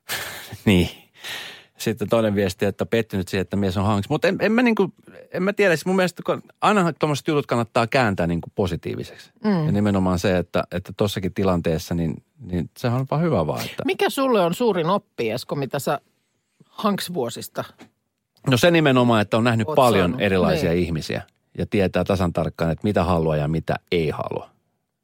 niin. 0.65 1.02
Sitten 1.83 2.09
toinen 2.09 2.35
viesti, 2.35 2.65
että 2.65 2.85
pettynyt 2.85 3.27
siihen, 3.27 3.41
että 3.41 3.55
mies 3.55 3.77
on 3.77 3.85
hanks. 3.85 4.09
Mutta 4.09 4.27
en, 4.27 4.37
en, 4.39 4.51
mä 4.51 4.61
niinku, 4.61 4.93
en 5.31 5.43
mä 5.43 5.53
tiedä, 5.53 5.75
siis 5.75 5.85
mun 5.85 5.95
mielestä 5.95 6.23
kun- 6.25 6.43
aina 6.61 6.93
tuommoiset 6.93 7.27
jutut 7.27 7.45
kannattaa 7.45 7.87
kääntää 7.87 8.27
niinku 8.27 8.49
positiiviseksi. 8.55 9.31
Mm. 9.43 9.65
Ja 9.65 9.71
nimenomaan 9.71 10.19
se, 10.19 10.37
että 10.37 10.63
että 10.71 10.93
tossakin 10.97 11.33
tilanteessa, 11.33 11.95
niin, 11.95 12.23
niin 12.39 12.69
sehän 12.77 12.99
on 12.99 13.07
vaan 13.11 13.21
hyvä 13.21 13.47
vaan. 13.47 13.65
Että. 13.65 13.85
Mikä 13.85 14.09
sulle 14.09 14.41
on 14.41 14.53
suurin 14.53 14.89
oppi, 14.89 15.29
Esko, 15.29 15.55
mitä 15.55 15.79
sä 15.79 15.99
Hanks-vuosista? 16.69 17.63
No 18.49 18.57
se 18.57 18.71
nimenomaan, 18.71 19.21
että 19.21 19.37
on 19.37 19.43
nähnyt 19.43 19.67
Oot 19.67 19.75
paljon 19.75 20.09
saanut, 20.09 20.21
erilaisia 20.21 20.69
niin. 20.69 20.83
ihmisiä 20.83 21.21
ja 21.57 21.65
tietää 21.65 22.03
tasan 22.03 22.33
tarkkaan, 22.33 22.71
että 22.71 22.83
mitä 22.83 23.03
haluaa 23.03 23.37
ja 23.37 23.47
mitä 23.47 23.75
ei 23.91 24.09
halua. 24.09 24.49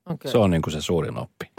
Okay. 0.06 0.32
Se 0.32 0.38
on 0.38 0.52
niin 0.52 0.62
kuin 0.62 0.74
se 0.74 0.82
suurin 0.82 1.18
oppi. 1.18 1.52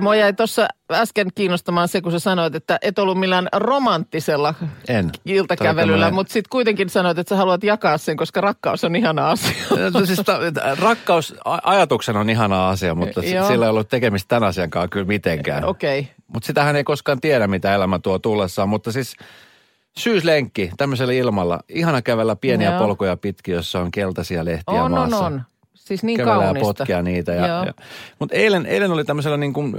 Mua 0.00 0.16
jäi 0.16 0.32
tuossa 0.32 0.68
äsken 0.92 1.28
kiinnostamaan 1.34 1.88
se, 1.88 2.00
kun 2.00 2.12
sä 2.12 2.18
sanoit, 2.18 2.54
että 2.54 2.78
et 2.82 2.98
ollut 2.98 3.18
millään 3.18 3.48
romanttisella 3.52 4.54
En. 4.88 5.10
iltakävelyllä, 5.24 6.06
on 6.06 6.14
mutta 6.14 6.32
sitten 6.32 6.50
kuitenkin 6.50 6.90
sanoit, 6.90 7.18
että 7.18 7.28
sä 7.28 7.36
haluat 7.36 7.64
jakaa 7.64 7.98
sen, 7.98 8.16
koska 8.16 8.40
rakkaus 8.40 8.84
on 8.84 8.96
ihana 8.96 9.30
asia. 9.30 9.52
No 9.94 10.06
siis 10.06 10.22
ta- 10.24 10.38
rakkaus 10.80 11.34
ajatuksena 11.44 12.20
on 12.20 12.30
ihana 12.30 12.68
asia, 12.68 12.94
mutta 12.94 13.20
Joo. 13.24 13.46
sillä 13.48 13.64
ei 13.66 13.70
ollut 13.70 13.88
tekemistä 13.88 14.28
tämän 14.28 14.48
asian 14.48 14.70
kanssa 14.70 14.88
kyllä 14.88 15.06
mitenkään. 15.06 15.64
Okei. 15.64 16.00
Okay. 16.00 16.12
Mutta 16.34 16.46
sitähän 16.46 16.76
ei 16.76 16.84
koskaan 16.84 17.20
tiedä, 17.20 17.46
mitä 17.46 17.74
elämä 17.74 17.98
tuo 17.98 18.18
tullessaan. 18.18 18.68
Mutta 18.68 18.92
siis 18.92 19.16
syyslenkki 19.98 20.70
tämmöisellä 20.76 21.12
ilmalla. 21.12 21.60
Ihana 21.68 22.02
kävellä 22.02 22.36
pieniä 22.36 22.70
Joo. 22.70 22.78
polkuja 22.78 23.16
pitkin, 23.16 23.54
jossa 23.54 23.80
on 23.80 23.90
keltaisia 23.90 24.44
lehtiä 24.44 24.74
On, 24.74 24.84
on, 24.84 24.90
maassa. 24.90 25.26
on. 25.26 25.42
Siis 25.84 26.02
niin 26.02 26.16
Kävelee 26.16 26.36
ja 26.36 26.44
kaunista. 26.44 26.74
potkia 26.74 27.02
niitä. 27.02 27.32
Ja, 27.32 27.46
Joo. 27.46 27.64
ja. 27.64 27.72
Mutta 28.18 28.36
eilen, 28.36 28.66
eilen 28.66 28.90
oli 28.92 29.04
tämmöisellä 29.04 29.36
niin 29.36 29.52
kuin, 29.52 29.76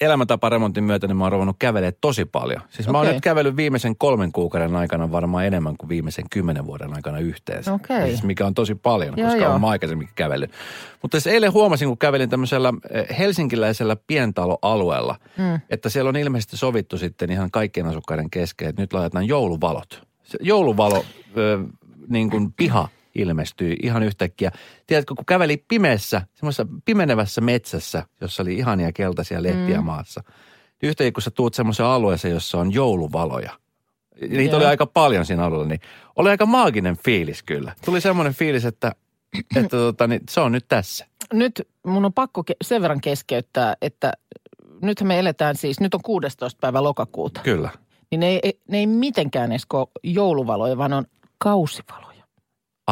elämäntaparemontin 0.00 0.84
myötä, 0.84 1.06
niin 1.06 1.16
mä 1.16 1.24
oon 1.24 1.32
ruvennut 1.32 1.56
kävelemään 1.58 1.92
tosi 2.00 2.24
paljon. 2.24 2.62
Siis 2.68 2.88
mä 2.88 2.98
oon 2.98 3.06
nyt 3.06 3.20
kävellyt 3.20 3.56
viimeisen 3.56 3.96
kolmen 3.96 4.32
kuukauden 4.32 4.76
aikana 4.76 5.12
varmaan 5.12 5.46
enemmän 5.46 5.76
kuin 5.76 5.88
viimeisen 5.88 6.24
kymmenen 6.30 6.66
vuoden 6.66 6.94
aikana 6.94 7.18
yhteensä. 7.18 7.72
Okei. 7.72 8.06
Siis 8.06 8.22
mikä 8.22 8.46
on 8.46 8.54
tosi 8.54 8.74
paljon, 8.74 9.14
Joo, 9.16 9.28
koska 9.28 9.42
joo. 9.42 9.52
olen 9.52 9.64
aikaisemminkin 9.64 10.14
kävellyt. 10.14 10.50
Mutta 11.02 11.20
siis 11.20 11.34
eilen 11.34 11.52
huomasin, 11.52 11.88
kun 11.88 11.98
kävelin 11.98 12.30
tämmöisellä 12.30 12.72
eh, 12.90 13.18
helsinkiläisellä 13.18 13.96
pientaloalueella, 14.06 15.16
mm. 15.36 15.60
että 15.70 15.88
siellä 15.88 16.08
on 16.08 16.16
ilmeisesti 16.16 16.56
sovittu 16.56 16.98
sitten 16.98 17.30
ihan 17.30 17.50
kaikkien 17.50 17.86
asukkaiden 17.86 18.30
kesken, 18.30 18.68
että 18.68 18.82
nyt 18.82 18.92
laitetaan 18.92 19.28
jouluvalot. 19.28 20.02
Se 20.22 20.38
jouluvalo, 20.40 21.04
ö, 21.36 21.58
niin 22.08 22.30
kuin 22.30 22.52
piha 22.52 22.88
ilmestyi 23.14 23.76
ihan 23.82 24.02
yhtäkkiä. 24.02 24.50
Tiedätkö, 24.86 25.14
kun 25.14 25.26
käveli 25.26 25.64
pimeässä, 25.68 26.22
semmoisessa 26.34 26.66
pimenevässä 26.84 27.40
metsässä, 27.40 28.02
jossa 28.20 28.42
oli 28.42 28.54
ihania 28.54 28.92
keltaisia 28.92 29.42
lehtiä 29.42 29.78
mm. 29.78 29.84
maassa. 29.84 30.22
Niin 30.82 30.88
yhtäkkiä, 30.88 31.12
kun 31.12 31.22
sä 31.22 31.30
tuut 31.30 31.54
semmoiseen 31.54 31.88
alueeseen, 31.88 32.34
jossa 32.34 32.58
on 32.58 32.72
jouluvaloja. 32.72 33.52
Niitä 34.20 34.52
Joo. 34.52 34.56
oli 34.56 34.66
aika 34.66 34.86
paljon 34.86 35.26
siinä 35.26 35.44
alueella, 35.44 35.68
niin 35.68 35.80
oli 36.16 36.30
aika 36.30 36.46
maaginen 36.46 36.96
fiilis 36.96 37.42
kyllä. 37.42 37.74
Tuli 37.84 38.00
semmoinen 38.00 38.34
fiilis, 38.34 38.64
että, 38.64 38.92
että 39.56 39.76
tota, 39.76 40.06
niin, 40.06 40.20
se 40.30 40.40
on 40.40 40.52
nyt 40.52 40.64
tässä. 40.68 41.06
Nyt 41.32 41.68
mun 41.86 42.04
on 42.04 42.12
pakko 42.12 42.44
sen 42.64 42.82
verran 42.82 43.00
keskeyttää, 43.00 43.76
että 43.82 44.12
nythän 44.82 45.08
me 45.08 45.18
eletään 45.18 45.56
siis, 45.56 45.80
nyt 45.80 45.94
on 45.94 46.00
16. 46.04 46.58
päivä 46.60 46.82
lokakuuta. 46.82 47.40
Kyllä. 47.40 47.70
Niin 48.10 48.20
ne 48.20 48.40
ei, 48.42 48.60
ne 48.68 48.78
ei 48.78 48.86
mitenkään 48.86 49.52
edes 49.52 49.66
jouluvaloja, 50.02 50.78
vaan 50.78 50.92
on 50.92 51.04
kausivaloja. 51.38 52.09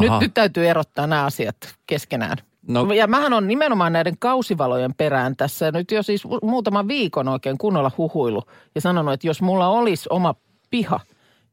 Nyt, 0.01 0.11
Aha. 0.11 0.21
nyt 0.21 0.35
täytyy 0.35 0.69
erottaa 0.69 1.07
nämä 1.07 1.25
asiat 1.25 1.57
keskenään. 1.87 2.37
No-. 2.69 2.93
Ja 2.93 3.07
mähän 3.07 3.33
on 3.33 3.49
nimenomaan 3.49 3.93
näiden 3.93 4.19
kausivalojen 4.19 4.95
perään 4.95 5.37
tässä 5.37 5.73
nyt 5.73 5.91
jo 5.91 6.03
siis 6.03 6.25
mu- 6.25 6.47
muutaman 6.47 6.89
viikon 6.89 7.29
oikein 7.29 7.59
kunnolla 7.59 7.91
huhuilu 7.99 8.43
ja 8.75 8.81
sanonut, 8.81 9.15
että 9.15 9.27
jos 9.27 9.43
mulla 9.43 9.69
olisi 9.69 10.09
oma 10.11 10.35
piha, 10.71 11.01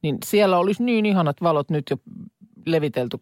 niin 0.02 0.18
siellä 0.26 0.58
olisi 0.58 0.84
niin 0.84 1.06
ihanat 1.06 1.42
valot 1.42 1.70
nyt 1.70 1.86
jo 1.90 1.98
levitelty 2.66 3.18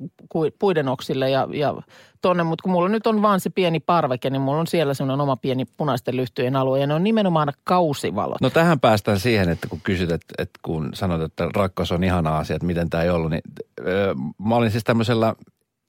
puiden 0.60 0.88
oksille 0.88 1.30
ja, 1.30 1.48
ja 1.52 1.74
tonne, 2.22 2.44
mutta 2.44 2.64
kun 2.64 2.72
mulla 2.72 2.90
nyt 2.90 3.08
on 3.08 3.22
vaan 3.22 3.40
se 3.40 3.50
pieni 3.50 3.80
parveke, 3.80 4.30
niin 4.30 4.42
mulla 4.42 4.60
on 4.60 4.68
siellä 4.68 4.94
semmoinen 4.94 5.22
oma 5.22 5.36
pieni 5.36 5.66
punaisten 5.66 6.18
lyhtyjen 6.18 6.56
alue 6.56 6.80
ja 6.80 6.88
ne 6.88 6.94
on 6.94 7.04
nimenomaan 7.04 7.54
kausivalot. 7.64 8.42
No 8.42 8.50
tähän 8.50 8.80
päästään 8.80 9.20
siihen, 9.20 9.50
että 9.50 9.68
kun 9.68 9.82
kysyt, 9.84 10.12
että, 10.12 10.34
että 10.38 10.60
kun 10.62 10.90
sanot, 10.94 11.22
että 11.22 11.50
rakkaus 11.56 11.92
on 11.92 12.04
ihana 12.04 12.38
asia, 12.38 12.56
että 12.56 12.66
miten 12.66 12.90
tämä 12.90 13.04
ei 13.04 13.10
ollut, 13.10 13.32
niin 13.32 13.42
öö, 13.80 14.14
mä 14.38 14.56
olin 14.56 14.72
siis 14.72 14.84
tämmöisellä, 14.84 15.36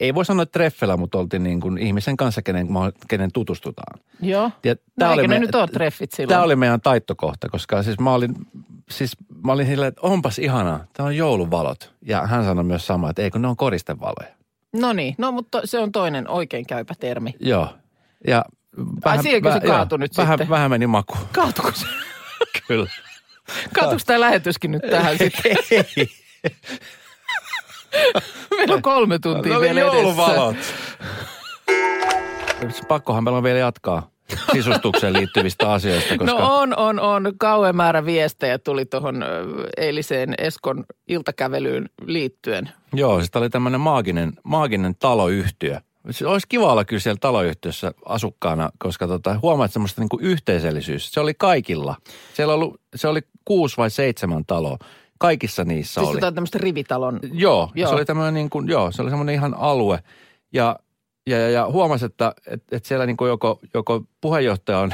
ei 0.01 0.15
voi 0.15 0.25
sanoa 0.25 0.43
että 0.43 0.53
treffellä, 0.53 0.97
mutta 0.97 1.19
oltiin 1.19 1.43
niin 1.43 1.61
kuin 1.61 1.79
ihmisen 1.79 2.17
kanssa, 2.17 2.43
kenen, 2.43 2.69
kenen 3.09 3.33
tutustutaan. 3.33 4.01
Joo. 4.21 4.51
Ja 4.65 4.75
no 5.01 5.11
eikö 5.11 5.23
ne 5.23 5.29
me- 5.29 5.39
nyt 5.39 5.55
ole 5.55 5.69
treffit 5.69 6.13
silloin? 6.13 6.29
Tämä 6.29 6.43
oli 6.43 6.57
meidän 6.57 6.81
taittokohta, 6.81 7.49
koska 7.49 7.83
siis 7.83 7.99
mä 7.99 8.15
olin, 8.15 8.35
siis 8.91 9.17
mä 9.45 9.53
olin 9.53 9.67
silleen, 9.67 9.89
että 9.89 10.01
onpas 10.05 10.39
ihanaa, 10.39 10.85
tämä 10.93 11.07
on 11.07 11.17
jouluvalot. 11.17 11.93
Ja 12.03 12.27
hän 12.27 12.45
sanoi 12.45 12.65
myös 12.65 12.87
sama, 12.87 13.11
että 13.11 13.23
eikö 13.23 13.39
ne 13.39 13.49
on 13.49 13.57
koristevaloja. 13.57 14.35
No 14.73 14.93
niin, 14.93 15.15
no 15.19 15.33
mutta 15.33 15.61
se 15.65 15.79
on 15.79 15.93
toinen 15.93 16.29
oikein 16.29 16.67
käypä 16.67 16.95
termi. 17.01 17.35
Joo. 17.41 17.69
Ja 18.27 18.45
Ai, 19.05 19.23
siihenkö 19.23 19.53
se 19.53 19.61
kaatui 19.61 19.99
nyt 19.99 20.17
vähän, 20.17 20.33
sitten? 20.39 20.49
Vähän 20.49 20.71
meni 20.71 20.87
maku. 20.87 21.15
Kaatuuko 21.33 21.73
se? 21.75 21.87
Kyllä. 22.69 22.91
Kaatuuko 23.75 24.03
tämä 24.07 24.21
lähetyskin 24.21 24.71
nyt 24.71 24.83
tähän 24.91 25.19
sitten? 25.19 25.57
ei, 25.71 26.07
Meillä 28.57 28.75
on 28.75 28.83
kolme 28.83 29.19
tuntia 29.19 29.53
No 29.53 29.59
oli 29.59 29.67
vielä 29.67 29.81
edessä. 29.81 29.97
jouluvalot. 29.97 30.57
Pakkohan 32.89 33.25
meillä 33.25 33.37
on 33.39 33.43
vielä 33.45 33.59
jatkaa 33.59 34.11
sisustukseen 34.53 35.13
liittyvistä 35.13 35.73
asioista, 35.73 36.19
koska... 36.19 36.39
No 36.39 36.59
on, 36.59 36.79
on, 36.79 37.01
on. 37.01 37.33
Kauhean 37.39 37.77
määrä 37.77 38.05
viestejä 38.05 38.59
tuli 38.59 38.85
tuohon 38.85 39.25
eiliseen 39.77 40.35
Eskon 40.39 40.85
iltakävelyyn 41.09 41.89
liittyen. 42.07 42.71
Joo, 42.93 43.19
siis 43.19 43.31
tämä 43.31 43.41
oli 43.41 43.51
tämmöinen 43.51 43.81
maaginen, 43.81 44.33
maaginen 44.43 44.95
taloyhtiö. 44.99 45.81
Se 46.11 46.27
olisi 46.27 46.49
kiva 46.49 46.73
olla 46.73 46.85
kyllä 46.85 47.01
siellä 47.01 47.19
taloyhtiössä 47.21 47.93
asukkaana, 48.05 48.71
koska 48.79 49.07
tota, 49.07 49.39
huomaat 49.43 49.73
semmoista 49.73 50.01
niin 50.01 50.09
kuin 50.09 50.39
Se 50.99 51.21
oli 51.21 51.35
kaikilla. 51.35 51.97
Siellä 52.35 52.55
oli, 52.55 52.73
se 52.95 53.09
oli 53.09 53.21
kuusi 53.45 53.77
vai 53.77 53.91
seitsemän 53.91 54.45
taloa. 54.45 54.79
Kaikissa 55.19 55.65
niissä 55.65 56.01
Siis 56.01 56.09
oli. 56.09 56.17
jotain 56.17 56.35
tämmöistä 56.35 56.59
rivitalon. 56.59 57.21
Joo, 57.33 57.71
Joo. 57.75 57.89
se 57.89 57.95
oli 57.95 58.05
tämmöinen 58.05 58.35
niin 58.35 58.51
kuin, 58.51 58.69
joo, 58.69 58.93
se 58.93 59.03
oli 59.03 59.11
semmoinen 59.11 59.35
ihan 59.35 59.55
alue. 59.55 60.03
Ja, 60.53 60.77
ja, 61.27 61.39
ja, 61.39 61.51
ja 61.51 61.67
huomasi, 61.67 62.05
että, 62.05 62.35
että, 62.47 62.77
että 62.77 62.89
siellä 62.89 63.07
niin 63.07 63.17
kuin 63.17 63.29
joko, 63.29 63.61
joko 63.75 64.03
puheenjohtaja 64.21 64.79
on, 64.79 64.93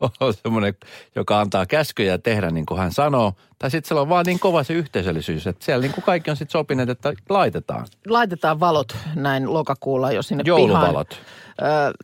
on 0.20 0.34
semmoinen, 0.34 0.74
joka 1.16 1.40
antaa 1.40 1.66
käskyjä 1.66 2.18
tehdä 2.18 2.50
niin 2.50 2.66
kuin 2.66 2.80
hän 2.80 2.92
sanoo, 2.92 3.32
tai 3.58 3.70
sitten 3.70 3.88
siellä 3.88 4.02
on 4.02 4.08
vaan 4.08 4.26
niin 4.26 4.40
kova 4.40 4.62
se 4.62 4.72
yhteisöllisyys, 4.72 5.46
että 5.46 5.64
siellä 5.64 5.82
niin 5.82 5.94
kuin 5.94 6.04
kaikki 6.04 6.30
on 6.30 6.36
sitten 6.36 6.52
sopineet, 6.52 6.88
että 6.88 7.12
laitetaan. 7.28 7.86
Laitetaan 8.06 8.60
valot 8.60 8.96
näin 9.14 9.52
lokakuulla 9.52 10.12
jo 10.12 10.22
sinne 10.22 10.42
Jouluvalot. 10.46 11.08
pihaan. 11.08 11.94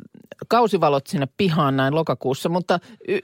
Kausivalot 0.48 1.06
sinne 1.06 1.28
pihaan 1.36 1.76
näin 1.76 1.94
lokakuussa, 1.94 2.48
mutta 2.48 2.78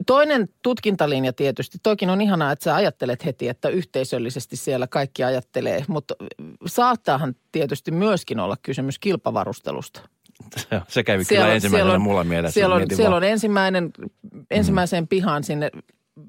toinen 0.07 0.49
tutkintalinja 0.63 1.33
tietysti, 1.33 1.79
toikin 1.83 2.11
on 2.11 2.21
ihanaa, 2.21 2.53
että 2.53 2.65
sä 2.65 2.75
ajattelet 2.75 3.25
heti, 3.25 3.49
että 3.49 3.69
yhteisöllisesti 3.69 4.57
siellä 4.57 4.87
kaikki 4.87 5.25
ajattelee, 5.25 5.85
mutta 5.89 6.15
saattaahan 6.67 7.35
tietysti 7.53 7.91
myöskin 7.91 8.41
olla 8.41 8.57
kysymys 8.63 8.99
kilpavarustelusta. 8.99 10.01
Se 10.89 11.03
kävi 11.05 11.25
kyllä 11.25 11.53
ensimmäisenä 11.53 11.99
mulla 11.99 12.25
mielessä. 12.25 12.55
Siellä 12.55 12.75
on, 12.75 12.83
siellä 12.95 13.17
on 13.17 13.25
ensimmäinen, 13.25 13.91
ensimmäiseen 14.51 15.09
pihaan 15.09 15.45
sinne 15.45 15.71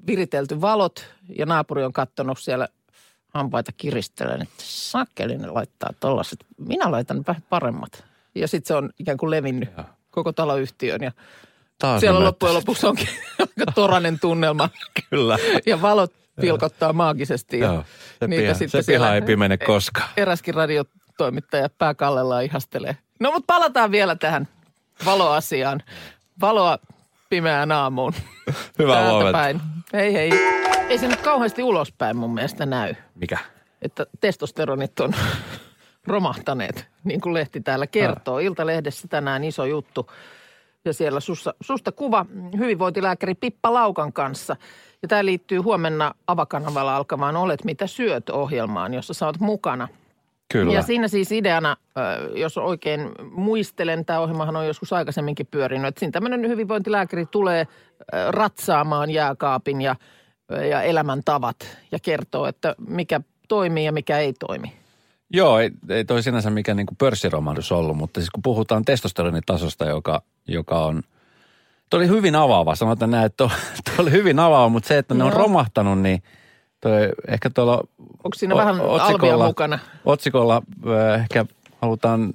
viritelty 0.06 0.60
valot 0.60 1.06
ja 1.38 1.46
naapuri 1.46 1.84
on 1.84 1.92
katsonut 1.92 2.38
siellä 2.38 2.68
hampaita 3.28 3.72
kiristellen, 3.76 4.42
että 4.42 4.54
sakkeli 4.58 5.38
ne 5.38 5.46
laittaa 5.46 5.90
tollaset. 6.00 6.46
Minä 6.58 6.90
laitan 6.90 7.24
vähän 7.26 7.42
paremmat. 7.50 8.04
Ja 8.34 8.48
sitten 8.48 8.68
se 8.68 8.74
on 8.74 8.90
ikään 8.98 9.18
kuin 9.18 9.30
levinnyt 9.30 9.68
koko 10.10 10.32
taloyhtiön 10.32 11.02
ja 11.02 11.12
Taas 11.78 12.00
siellä 12.00 12.18
ne 12.18 12.24
loppujen 12.24 12.54
lopuksi 12.54 12.86
onkin 12.86 13.08
aika 13.38 13.72
toranen 13.74 14.20
tunnelma. 14.20 14.68
Kyllä. 15.10 15.38
Ja 15.66 15.82
valot 15.82 16.12
pilkottaa 16.40 16.92
maagisesti. 16.92 17.58
Ja 17.58 17.66
Joo. 17.66 17.84
Se, 18.18 18.28
niitä 18.28 18.42
piha, 18.42 18.54
sitten 18.54 18.82
se 18.82 18.86
siellä 18.86 19.06
piha 19.06 19.14
ei 19.14 19.22
pimene 19.22 19.58
koskaan. 19.58 20.08
Eräskin 20.16 20.54
radiotoimittaja 21.14 21.68
pääkallellaan 21.78 22.44
ihastelee. 22.44 22.96
No 23.20 23.32
mutta 23.32 23.54
palataan 23.54 23.90
vielä 23.90 24.16
tähän 24.16 24.48
valoasiaan. 25.04 25.82
Valoa 26.40 26.78
pimeään 27.30 27.72
aamuun. 27.72 28.12
Hyvää 28.78 29.10
huomenta. 29.10 29.32
päin. 29.32 29.60
Hei 29.92 30.12
hei. 30.14 30.30
Ei 30.88 30.98
se 30.98 31.08
nyt 31.08 31.20
kauheasti 31.20 31.62
ulospäin 31.62 32.16
mun 32.16 32.34
mielestä 32.34 32.66
näy, 32.66 32.94
Mikä? 33.14 33.38
että 33.82 34.06
testosteronit 34.20 35.00
on 35.00 35.12
romahtaneet, 36.06 36.88
niin 37.04 37.20
kuin 37.20 37.34
lehti 37.34 37.60
täällä 37.60 37.86
kertoo. 37.86 38.38
Iltalehdessä 38.38 39.08
tänään 39.08 39.44
iso 39.44 39.64
juttu. 39.64 40.10
Ja 40.84 40.92
siellä 40.92 41.20
sussa, 41.20 41.54
susta 41.60 41.92
kuva 41.92 42.26
hyvinvointilääkäri 42.58 43.34
Pippa 43.34 43.72
Laukan 43.72 44.12
kanssa. 44.12 44.56
Ja 45.02 45.08
tämä 45.08 45.24
liittyy 45.24 45.58
huomenna 45.58 46.14
Avakanavalla 46.26 46.96
alkavaan 46.96 47.36
Olet 47.36 47.64
mitä 47.64 47.86
syöt 47.86 48.30
ohjelmaan, 48.30 48.94
jossa 48.94 49.14
sä 49.14 49.26
oot 49.26 49.40
mukana. 49.40 49.88
Kyllä. 50.54 50.72
Ja 50.72 50.82
siinä 50.82 51.08
siis 51.08 51.32
ideana, 51.32 51.76
jos 52.34 52.58
oikein 52.58 53.00
muistelen, 53.30 54.04
tämä 54.04 54.20
ohjelmahan 54.20 54.56
on 54.56 54.66
joskus 54.66 54.92
aikaisemminkin 54.92 55.46
pyörinyt, 55.50 55.88
että 55.88 55.98
siinä 55.98 56.12
tämmöinen 56.12 56.48
hyvinvointilääkäri 56.48 57.26
tulee 57.26 57.66
ratsaamaan 58.28 59.10
jääkaapin 59.10 59.80
ja, 59.80 59.96
ja 60.70 60.82
elämäntavat 60.82 61.56
ja 61.92 61.98
kertoo, 62.02 62.46
että 62.46 62.74
mikä 62.88 63.20
toimii 63.48 63.84
ja 63.84 63.92
mikä 63.92 64.18
ei 64.18 64.32
toimi. 64.32 64.72
Joo, 65.30 65.58
ei, 65.58 65.70
ei 65.88 66.04
toi 66.04 66.22
sinänsä 66.22 66.50
mikään 66.50 66.76
niin 66.76 66.86
pörssiromahdus 66.98 67.72
ollut, 67.72 67.96
mutta 67.96 68.20
siis 68.20 68.30
kun 68.30 68.42
puhutaan 68.42 68.84
testosteronitasosta, 68.84 69.84
joka, 69.84 70.22
joka 70.48 70.84
on, 70.84 71.02
toi 71.90 71.98
oli 71.98 72.08
hyvin 72.08 72.34
avaava, 72.34 72.74
sanotaan 72.74 73.10
näin, 73.10 73.26
että 73.26 73.36
toi 73.84 73.94
oli 73.98 74.10
hyvin 74.10 74.38
avaava, 74.38 74.68
mutta 74.68 74.88
se, 74.88 74.98
että 74.98 75.14
ne 75.14 75.24
on 75.24 75.30
Joo. 75.30 75.38
romahtanut, 75.38 76.00
niin 76.00 76.22
toi, 76.84 77.08
ehkä 77.28 77.50
tuolla 77.50 77.82
Onko 78.24 78.34
siinä 78.36 78.54
vähän 78.54 78.80
alvia 78.80 79.38
mukana? 79.38 79.78
Otsikolla 80.04 80.62
äh, 80.86 81.20
ehkä 81.20 81.46
halutaan, 81.82 82.30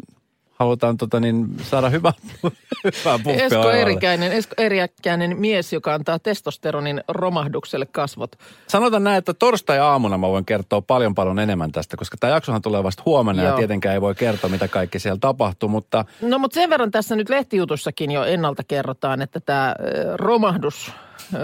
halutaan 0.59 0.97
tota 0.97 1.19
niin, 1.19 1.47
saada 1.62 1.89
hyvä, 1.89 2.13
hyvää 2.83 3.19
puffia 3.23 3.45
Esko. 3.45 3.71
Erikäinen, 3.71 4.31
Esko 4.31 4.53
Erikäinen 4.57 5.39
mies, 5.39 5.73
joka 5.73 5.93
antaa 5.93 6.19
testosteronin 6.19 7.03
romahdukselle 7.07 7.85
kasvot. 7.85 8.35
Sanotaan 8.67 9.03
näin, 9.03 9.17
että 9.17 9.33
torstai-aamuna 9.33 10.17
mä 10.17 10.27
voin 10.27 10.45
kertoa 10.45 10.81
paljon 10.81 11.15
paljon 11.15 11.39
enemmän 11.39 11.71
tästä, 11.71 11.97
koska 11.97 12.17
tämä 12.19 12.33
jaksohan 12.33 12.62
tulee 12.62 12.83
vasta 12.83 13.03
huomenna 13.05 13.43
ja 13.43 13.49
Joo. 13.49 13.57
tietenkään 13.57 13.93
ei 13.93 14.01
voi 14.01 14.15
kertoa, 14.15 14.49
mitä 14.49 14.67
kaikki 14.67 14.99
siellä 14.99 15.19
tapahtuu, 15.21 15.69
mutta 15.69 16.05
No 16.21 16.39
mutta 16.39 16.55
sen 16.55 16.69
verran 16.69 16.91
tässä 16.91 17.15
nyt 17.15 17.29
lehtijutussakin 17.29 18.12
jo 18.12 18.23
ennalta 18.23 18.63
kerrotaan, 18.63 19.21
että 19.21 19.39
tämä 19.39 19.75
romahdus, 20.15 20.91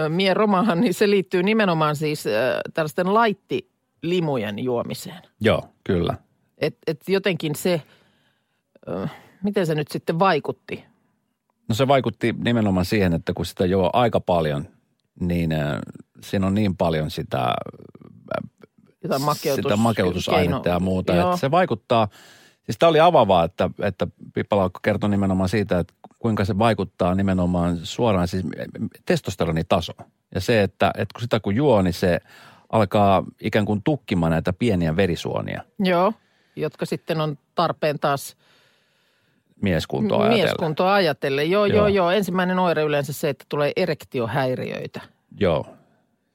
mie 0.08 0.34
romahan, 0.34 0.80
niin 0.80 0.94
se 0.94 1.10
liittyy 1.10 1.42
nimenomaan 1.42 1.96
siis 1.96 2.24
tällaisten 2.74 3.14
laittilimujen 3.14 4.58
juomiseen. 4.58 5.22
joo, 5.40 5.68
kyllä. 5.84 6.14
Et, 6.58 6.78
et 6.86 7.00
jotenkin 7.08 7.54
se, 7.54 7.82
miten 9.42 9.66
se 9.66 9.74
nyt 9.74 9.88
sitten 9.88 10.18
vaikutti? 10.18 10.84
No 11.68 11.74
se 11.74 11.88
vaikutti 11.88 12.34
nimenomaan 12.44 12.86
siihen, 12.86 13.12
että 13.12 13.32
kun 13.32 13.46
sitä 13.46 13.66
juo 13.66 13.90
aika 13.92 14.20
paljon, 14.20 14.68
niin 15.20 15.50
siinä 16.20 16.46
on 16.46 16.54
niin 16.54 16.76
paljon 16.76 17.10
sitä, 17.10 17.54
Jotain 19.02 19.22
makeutus, 19.22 19.62
sitä 19.62 19.76
makeutusainetta 19.76 20.60
keino- 20.62 20.76
ja 20.76 20.80
muuta. 20.80 21.14
Joo. 21.14 21.28
Että 21.28 21.40
se 21.40 21.50
vaikuttaa, 21.50 22.08
siis 22.62 22.78
tämä 22.78 22.90
oli 22.90 23.00
avavaa, 23.00 23.44
että, 23.44 23.70
että 23.82 24.06
Pippa 24.34 24.56
Laukko 24.56 24.80
kertoi 24.82 25.10
nimenomaan 25.10 25.48
siitä, 25.48 25.78
että 25.78 25.94
kuinka 26.26 26.44
se 26.44 26.58
vaikuttaa 26.58 27.14
nimenomaan 27.14 27.78
suoraan 27.82 28.28
siis 28.28 28.44
testosteronitaso. 29.06 29.92
Ja 30.34 30.40
se, 30.40 30.62
että, 30.62 30.90
että 30.96 31.12
kun 31.14 31.20
sitä 31.22 31.40
kun 31.40 31.54
juo, 31.56 31.82
niin 31.82 31.94
se 31.94 32.20
alkaa 32.72 33.24
ikään 33.40 33.64
kuin 33.64 33.82
tukkimaan 33.82 34.32
näitä 34.32 34.52
pieniä 34.52 34.96
verisuonia 34.96 35.62
Joo, 35.78 36.12
jotka 36.56 36.86
sitten 36.86 37.20
on 37.20 37.38
tarpeen 37.54 37.98
taas 37.98 38.36
mieskuntoa 39.62 40.18
ajatellen. 40.18 40.44
mieskuntoa 40.44 40.94
ajatellen. 40.94 41.50
Joo, 41.50 41.66
joo, 41.66 41.76
Joo. 41.76 41.88
joo. 41.88 42.10
Ensimmäinen 42.10 42.58
oire 42.58 42.82
yleensä 42.82 43.12
se, 43.12 43.28
että 43.28 43.44
tulee 43.48 43.72
erektiohäiriöitä. 43.76 45.00
Joo, 45.40 45.66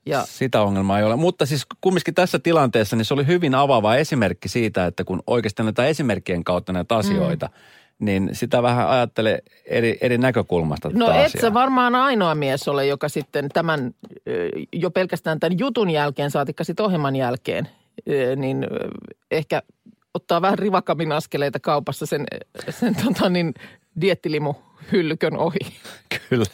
Ja 0.06 0.24
Sitä 0.26 0.62
ongelmaa 0.62 1.00
ei 1.00 1.06
ole. 1.06 1.16
Mutta 1.16 1.46
siis 1.46 1.66
kumminkin 1.82 2.14
tässä 2.14 2.40
tilanteessa 2.40 2.96
niin 2.96 3.06
se 3.06 3.14
oli 3.14 3.28
hyvin 3.28 3.56
avaava 3.56 3.96
esimerkki 3.96 4.50
siitä, 4.50 4.86
että 4.86 5.04
kun 5.04 5.24
oikeasti 5.28 5.64
näitä 5.64 5.86
esimerkkien 5.86 6.44
kautta 6.44 6.74
näitä 6.74 6.96
asioita, 6.96 7.46
mm. 7.46 7.54
Niin 8.02 8.30
sitä 8.34 8.64
vähän 8.64 8.90
ajattelee 8.90 9.40
eri, 9.66 9.98
eri 10.02 10.18
näkökulmasta 10.18 10.90
No 10.94 11.12
et 11.12 11.26
asiaa. 11.26 11.42
sä 11.42 11.54
varmaan 11.54 11.96
ainoa 11.96 12.36
mies 12.36 12.68
ole, 12.68 12.86
joka 12.86 13.10
sitten 13.10 13.50
tämän 13.54 13.92
jo 14.74 14.92
pelkästään 14.92 15.40
tämän 15.40 15.60
jutun 15.60 15.90
jälkeen, 15.90 16.32
saatikka 16.32 16.64
sitten 16.64 16.86
ohjelman 16.86 17.16
jälkeen, 17.16 17.68
niin 18.36 18.68
ehkä 19.32 19.62
ottaa 20.14 20.42
vähän 20.42 20.60
rivakammin 20.60 21.12
askeleita 21.12 21.60
kaupassa 21.60 22.06
sen, 22.06 22.26
sen 22.70 22.96
tota 22.96 23.30
niin, 23.30 23.54
diettilimu 24.02 24.54
hyllykön 24.92 25.38
ohi. 25.38 25.60
Kyllä. 26.30 26.46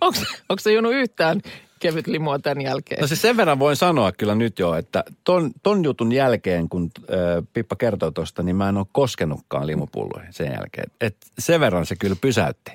Onko 0.00 0.60
se 0.60 0.72
juonut 0.72 0.92
yhtään 0.92 1.40
kevyt 1.84 2.06
limua 2.06 2.38
tämän 2.38 2.60
jälkeen? 2.60 3.00
No 3.00 3.06
siis 3.06 3.22
sen 3.22 3.36
verran 3.36 3.58
voin 3.58 3.76
sanoa 3.76 4.12
kyllä 4.12 4.34
nyt 4.34 4.58
jo, 4.58 4.74
että 4.74 5.04
ton, 5.24 5.50
ton 5.62 5.84
jutun 5.84 6.12
jälkeen, 6.12 6.68
kun 6.68 6.90
ö, 7.10 7.42
Pippa 7.52 7.76
kertoi 7.76 8.12
tuosta, 8.12 8.42
niin 8.42 8.56
mä 8.56 8.68
en 8.68 8.76
ole 8.76 8.86
koskenutkaan 8.92 9.66
limupulloihin 9.66 10.32
sen 10.32 10.46
jälkeen. 10.46 10.90
Et 11.00 11.16
sen 11.38 11.60
verran 11.60 11.86
se 11.86 11.96
kyllä 11.96 12.16
pysäytti. 12.20 12.72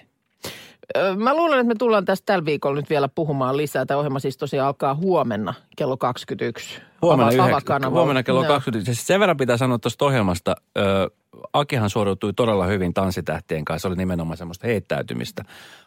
Mä 1.18 1.36
luulen, 1.36 1.60
että 1.60 1.68
me 1.68 1.76
tullaan 1.76 2.06
tästä 2.06 2.26
tällä 2.26 2.46
viikolla 2.46 2.76
nyt 2.76 2.90
vielä 2.90 3.08
puhumaan 3.08 3.58
lisää. 3.58 3.86
Tämä 3.86 3.98
ohjelma 3.98 4.20
siis 4.20 4.38
tosiaan 4.38 4.68
alkaa 4.68 4.96
huomenna 4.96 5.54
kello 5.78 5.98
21. 5.98 6.82
Huomenna, 7.02 7.32
Ava- 7.32 7.90
huomenna 7.90 8.24
kello 8.24 8.44
Joo. 8.44 8.54
20. 8.54 8.94
Siis 8.94 9.08
sen 9.08 9.20
verran 9.20 9.38
pitää 9.38 9.58
sanoa 9.58 9.80
tuosta 9.80 10.06
ohjelmasta. 10.06 10.56
Ö, 10.78 11.10
Akihan 11.54 11.90
suoriutui 11.90 12.34
todella 12.34 12.66
hyvin 12.66 12.94
tanssitähtien 12.94 13.66
kanssa. 13.66 13.82
Se 13.82 13.88
oli 13.88 13.96
nimenomaan 13.96 14.38
semmoista 14.38 14.68
heittäytymistä. 14.68 15.44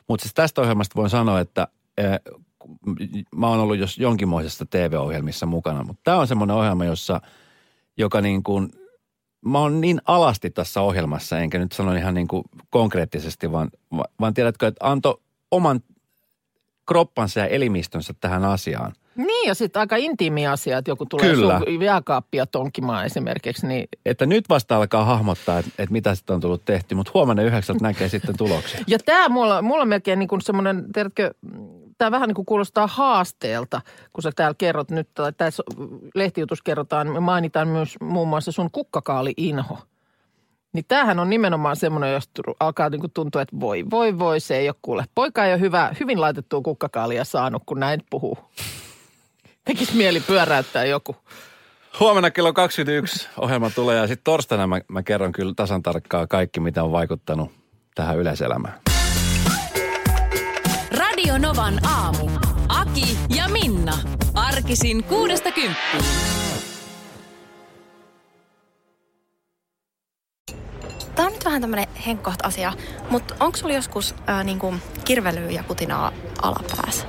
Mutta 0.08 0.22
siis 0.22 0.34
tästä 0.34 0.60
ohjelmasta 0.60 0.96
voin 0.96 1.10
sanoa, 1.10 1.40
että 1.40 1.68
ö, 2.00 2.02
mä 3.36 3.48
oon 3.48 3.60
ollut 3.60 3.78
jos 3.78 3.98
jonkinmoisessa 3.98 4.66
TV-ohjelmissa 4.66 5.46
mukana. 5.46 5.84
Mutta 5.84 6.00
tämä 6.04 6.18
on 6.18 6.26
semmoinen 6.26 6.56
ohjelma, 6.56 6.84
jossa, 6.84 7.20
joka 7.96 8.20
niin 8.20 8.42
kuin, 8.42 8.68
mä 9.44 9.58
oon 9.58 9.80
niin 9.80 10.00
alasti 10.06 10.50
tässä 10.50 10.80
ohjelmassa, 10.80 11.38
enkä 11.38 11.58
nyt 11.58 11.72
sano 11.72 11.94
ihan 11.94 12.14
niin 12.14 12.28
kuin 12.28 12.44
konkreettisesti, 12.70 13.52
vaan, 13.52 13.70
vaan 14.20 14.34
tiedätkö, 14.34 14.66
että 14.66 14.88
antoi 14.88 15.20
oman 15.50 15.80
kroppansa 16.86 17.40
ja 17.40 17.46
elimistönsä 17.46 18.14
tähän 18.20 18.44
asiaan. 18.44 18.92
Niin 19.16 19.48
ja 19.48 19.54
sitten 19.54 19.80
aika 19.80 19.96
intiimi 19.96 20.46
asia, 20.46 20.78
että 20.78 20.90
joku 20.90 21.06
tulee 21.06 21.30
Kyllä. 21.30 21.60
sun 21.66 21.82
jääkaappia 21.82 22.46
tonkimaan 22.46 23.06
esimerkiksi, 23.06 23.66
niin 23.66 23.88
Että 24.06 24.26
nyt 24.26 24.48
vasta 24.48 24.76
alkaa 24.76 25.04
hahmottaa, 25.04 25.58
että, 25.58 25.70
että 25.78 25.92
mitä 25.92 26.14
sitten 26.14 26.34
on 26.34 26.40
tullut 26.40 26.64
tehty, 26.64 26.94
mutta 26.94 27.10
huomenna 27.14 27.42
yhdeksältä 27.42 27.82
näkee 27.82 28.08
sitten 28.08 28.36
tuloksia. 28.36 28.80
Ja 28.86 28.98
tämä 28.98 29.28
mulla, 29.28 29.62
mulla 29.62 29.82
on 29.82 29.88
melkein 29.88 30.18
niin 30.18 30.28
kuin 30.28 30.40
semmoinen, 30.40 30.84
tiedätkö, 30.92 31.34
tämä 31.98 32.10
vähän 32.10 32.28
niin 32.28 32.34
kuin 32.34 32.46
kuulostaa 32.46 32.86
haasteelta, 32.86 33.80
kun 34.12 34.22
sä 34.22 34.30
täällä 34.36 34.54
kerrot 34.58 34.90
nyt, 34.90 35.08
tai 35.14 35.32
tässä 35.32 35.62
lehtijutus 36.14 36.62
kerrotaan, 36.62 37.12
me 37.12 37.20
mainitaan 37.20 37.68
myös 37.68 37.96
muun 38.00 38.28
muassa 38.28 38.52
sun 38.52 38.70
kukkakaali-inho. 38.70 39.78
Niin 40.72 40.84
tämähän 40.88 41.18
on 41.18 41.30
nimenomaan 41.30 41.76
semmoinen, 41.76 42.12
jos 42.12 42.30
alkaa 42.60 42.90
niin 42.90 43.00
kuin 43.00 43.12
tuntua, 43.12 43.42
että 43.42 43.60
voi, 43.60 43.84
voi, 43.90 44.18
voi, 44.18 44.40
se 44.40 44.56
ei 44.56 44.68
ole 44.68 44.76
kuule. 44.82 45.04
Poika 45.14 45.44
ei 45.44 45.52
ole 45.52 45.60
hyvä, 45.60 45.94
hyvin 46.00 46.20
laitettua 46.20 46.60
kukkakaalia 46.60 47.24
saanut, 47.24 47.62
kun 47.66 47.80
näin 47.80 48.00
puhuu. 48.10 48.38
Tekisi 49.64 49.96
mieli 49.96 50.20
pyöräyttää 50.20 50.84
joku. 50.84 51.16
Huomenna 52.00 52.30
kello 52.30 52.52
21 52.52 53.28
ohjelma 53.38 53.70
tulee 53.70 53.96
ja 53.96 54.06
sitten 54.06 54.24
torstaina 54.24 54.66
mä, 54.66 54.80
mä 54.88 55.02
kerron 55.02 55.32
kyllä 55.32 55.52
tasan 55.56 55.82
tarkkaan 55.82 56.28
kaikki, 56.28 56.60
mitä 56.60 56.84
on 56.84 56.92
vaikuttanut 56.92 57.50
tähän 57.94 58.18
yleiselämään. 58.18 58.91
Radio 61.32 61.48
Novan 61.48 61.86
aamu. 61.86 62.30
Aki 62.68 63.18
ja 63.36 63.48
Minna. 63.48 63.98
Arkisin 64.34 65.04
kuudesta 65.04 65.52
kymppiin. 65.52 66.04
Tämä 71.14 71.26
on 71.26 71.32
nyt 71.32 71.44
vähän 71.44 71.60
tämmöinen 71.60 71.86
henkkoht 72.06 72.36
asia, 72.42 72.72
mutta 73.10 73.34
onko 73.40 73.58
sulla 73.58 73.74
joskus 73.74 74.14
ää, 74.26 74.44
niinku 74.44 74.74
kirvelyä 75.04 75.50
ja 75.50 75.64
putinaa 75.68 76.12
alapäässä? 76.42 77.06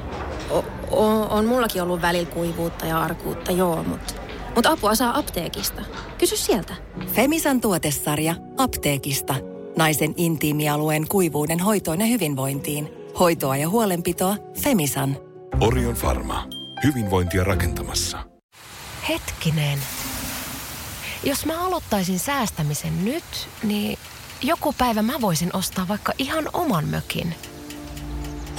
O, 0.49 0.65
o, 0.91 1.27
on 1.29 1.45
mullakin 1.45 1.83
ollut 1.83 2.01
välillä 2.01 2.29
kuivuutta 2.29 2.86
ja 2.86 3.01
arkuutta, 3.01 3.51
joo, 3.51 3.83
mutta 3.83 4.13
mut 4.55 4.65
apua 4.65 4.95
saa 4.95 5.17
apteekista. 5.17 5.81
Kysy 6.17 6.38
sieltä. 6.38 6.75
Femisan 7.07 7.62
tuotesarja 7.62 8.36
apteekista. 8.57 9.36
Naisen 9.77 10.13
intiimialueen 10.17 11.07
kuivuuden 11.07 11.59
hoitoon 11.59 11.99
ja 11.99 12.05
hyvinvointiin. 12.05 13.03
Hoitoa 13.19 13.58
ja 13.58 13.69
huolenpitoa 13.69 14.36
Femisan. 14.62 15.17
Orion 15.60 15.95
Pharma. 15.95 16.47
Hyvinvointia 16.84 17.43
rakentamassa. 17.43 18.23
Hetkinen. 19.10 19.80
Jos 21.23 21.45
mä 21.45 21.65
aloittaisin 21.65 22.19
säästämisen 22.19 23.06
nyt, 23.06 23.23
niin 23.63 23.99
joku 24.41 24.73
päivä 24.78 25.02
mä 25.02 25.21
voisin 25.21 25.56
ostaa 25.56 25.88
vaikka 25.88 26.13
ihan 26.17 26.49
oman 26.54 26.86
mökin. 26.86 27.36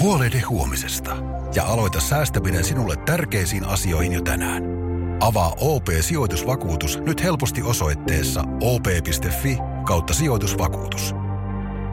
Huolehdi 0.00 0.40
huomisesta 0.40 1.16
ja 1.54 1.64
aloita 1.64 2.00
säästäminen 2.00 2.64
sinulle 2.64 2.96
tärkeisiin 2.96 3.64
asioihin 3.64 4.12
jo 4.12 4.20
tänään. 4.20 4.62
Avaa 5.20 5.54
OP-sijoitusvakuutus 5.60 6.98
nyt 6.98 7.22
helposti 7.22 7.62
osoitteessa 7.62 8.44
op.fi 8.60 9.58
kautta 9.86 10.14
sijoitusvakuutus. 10.14 11.14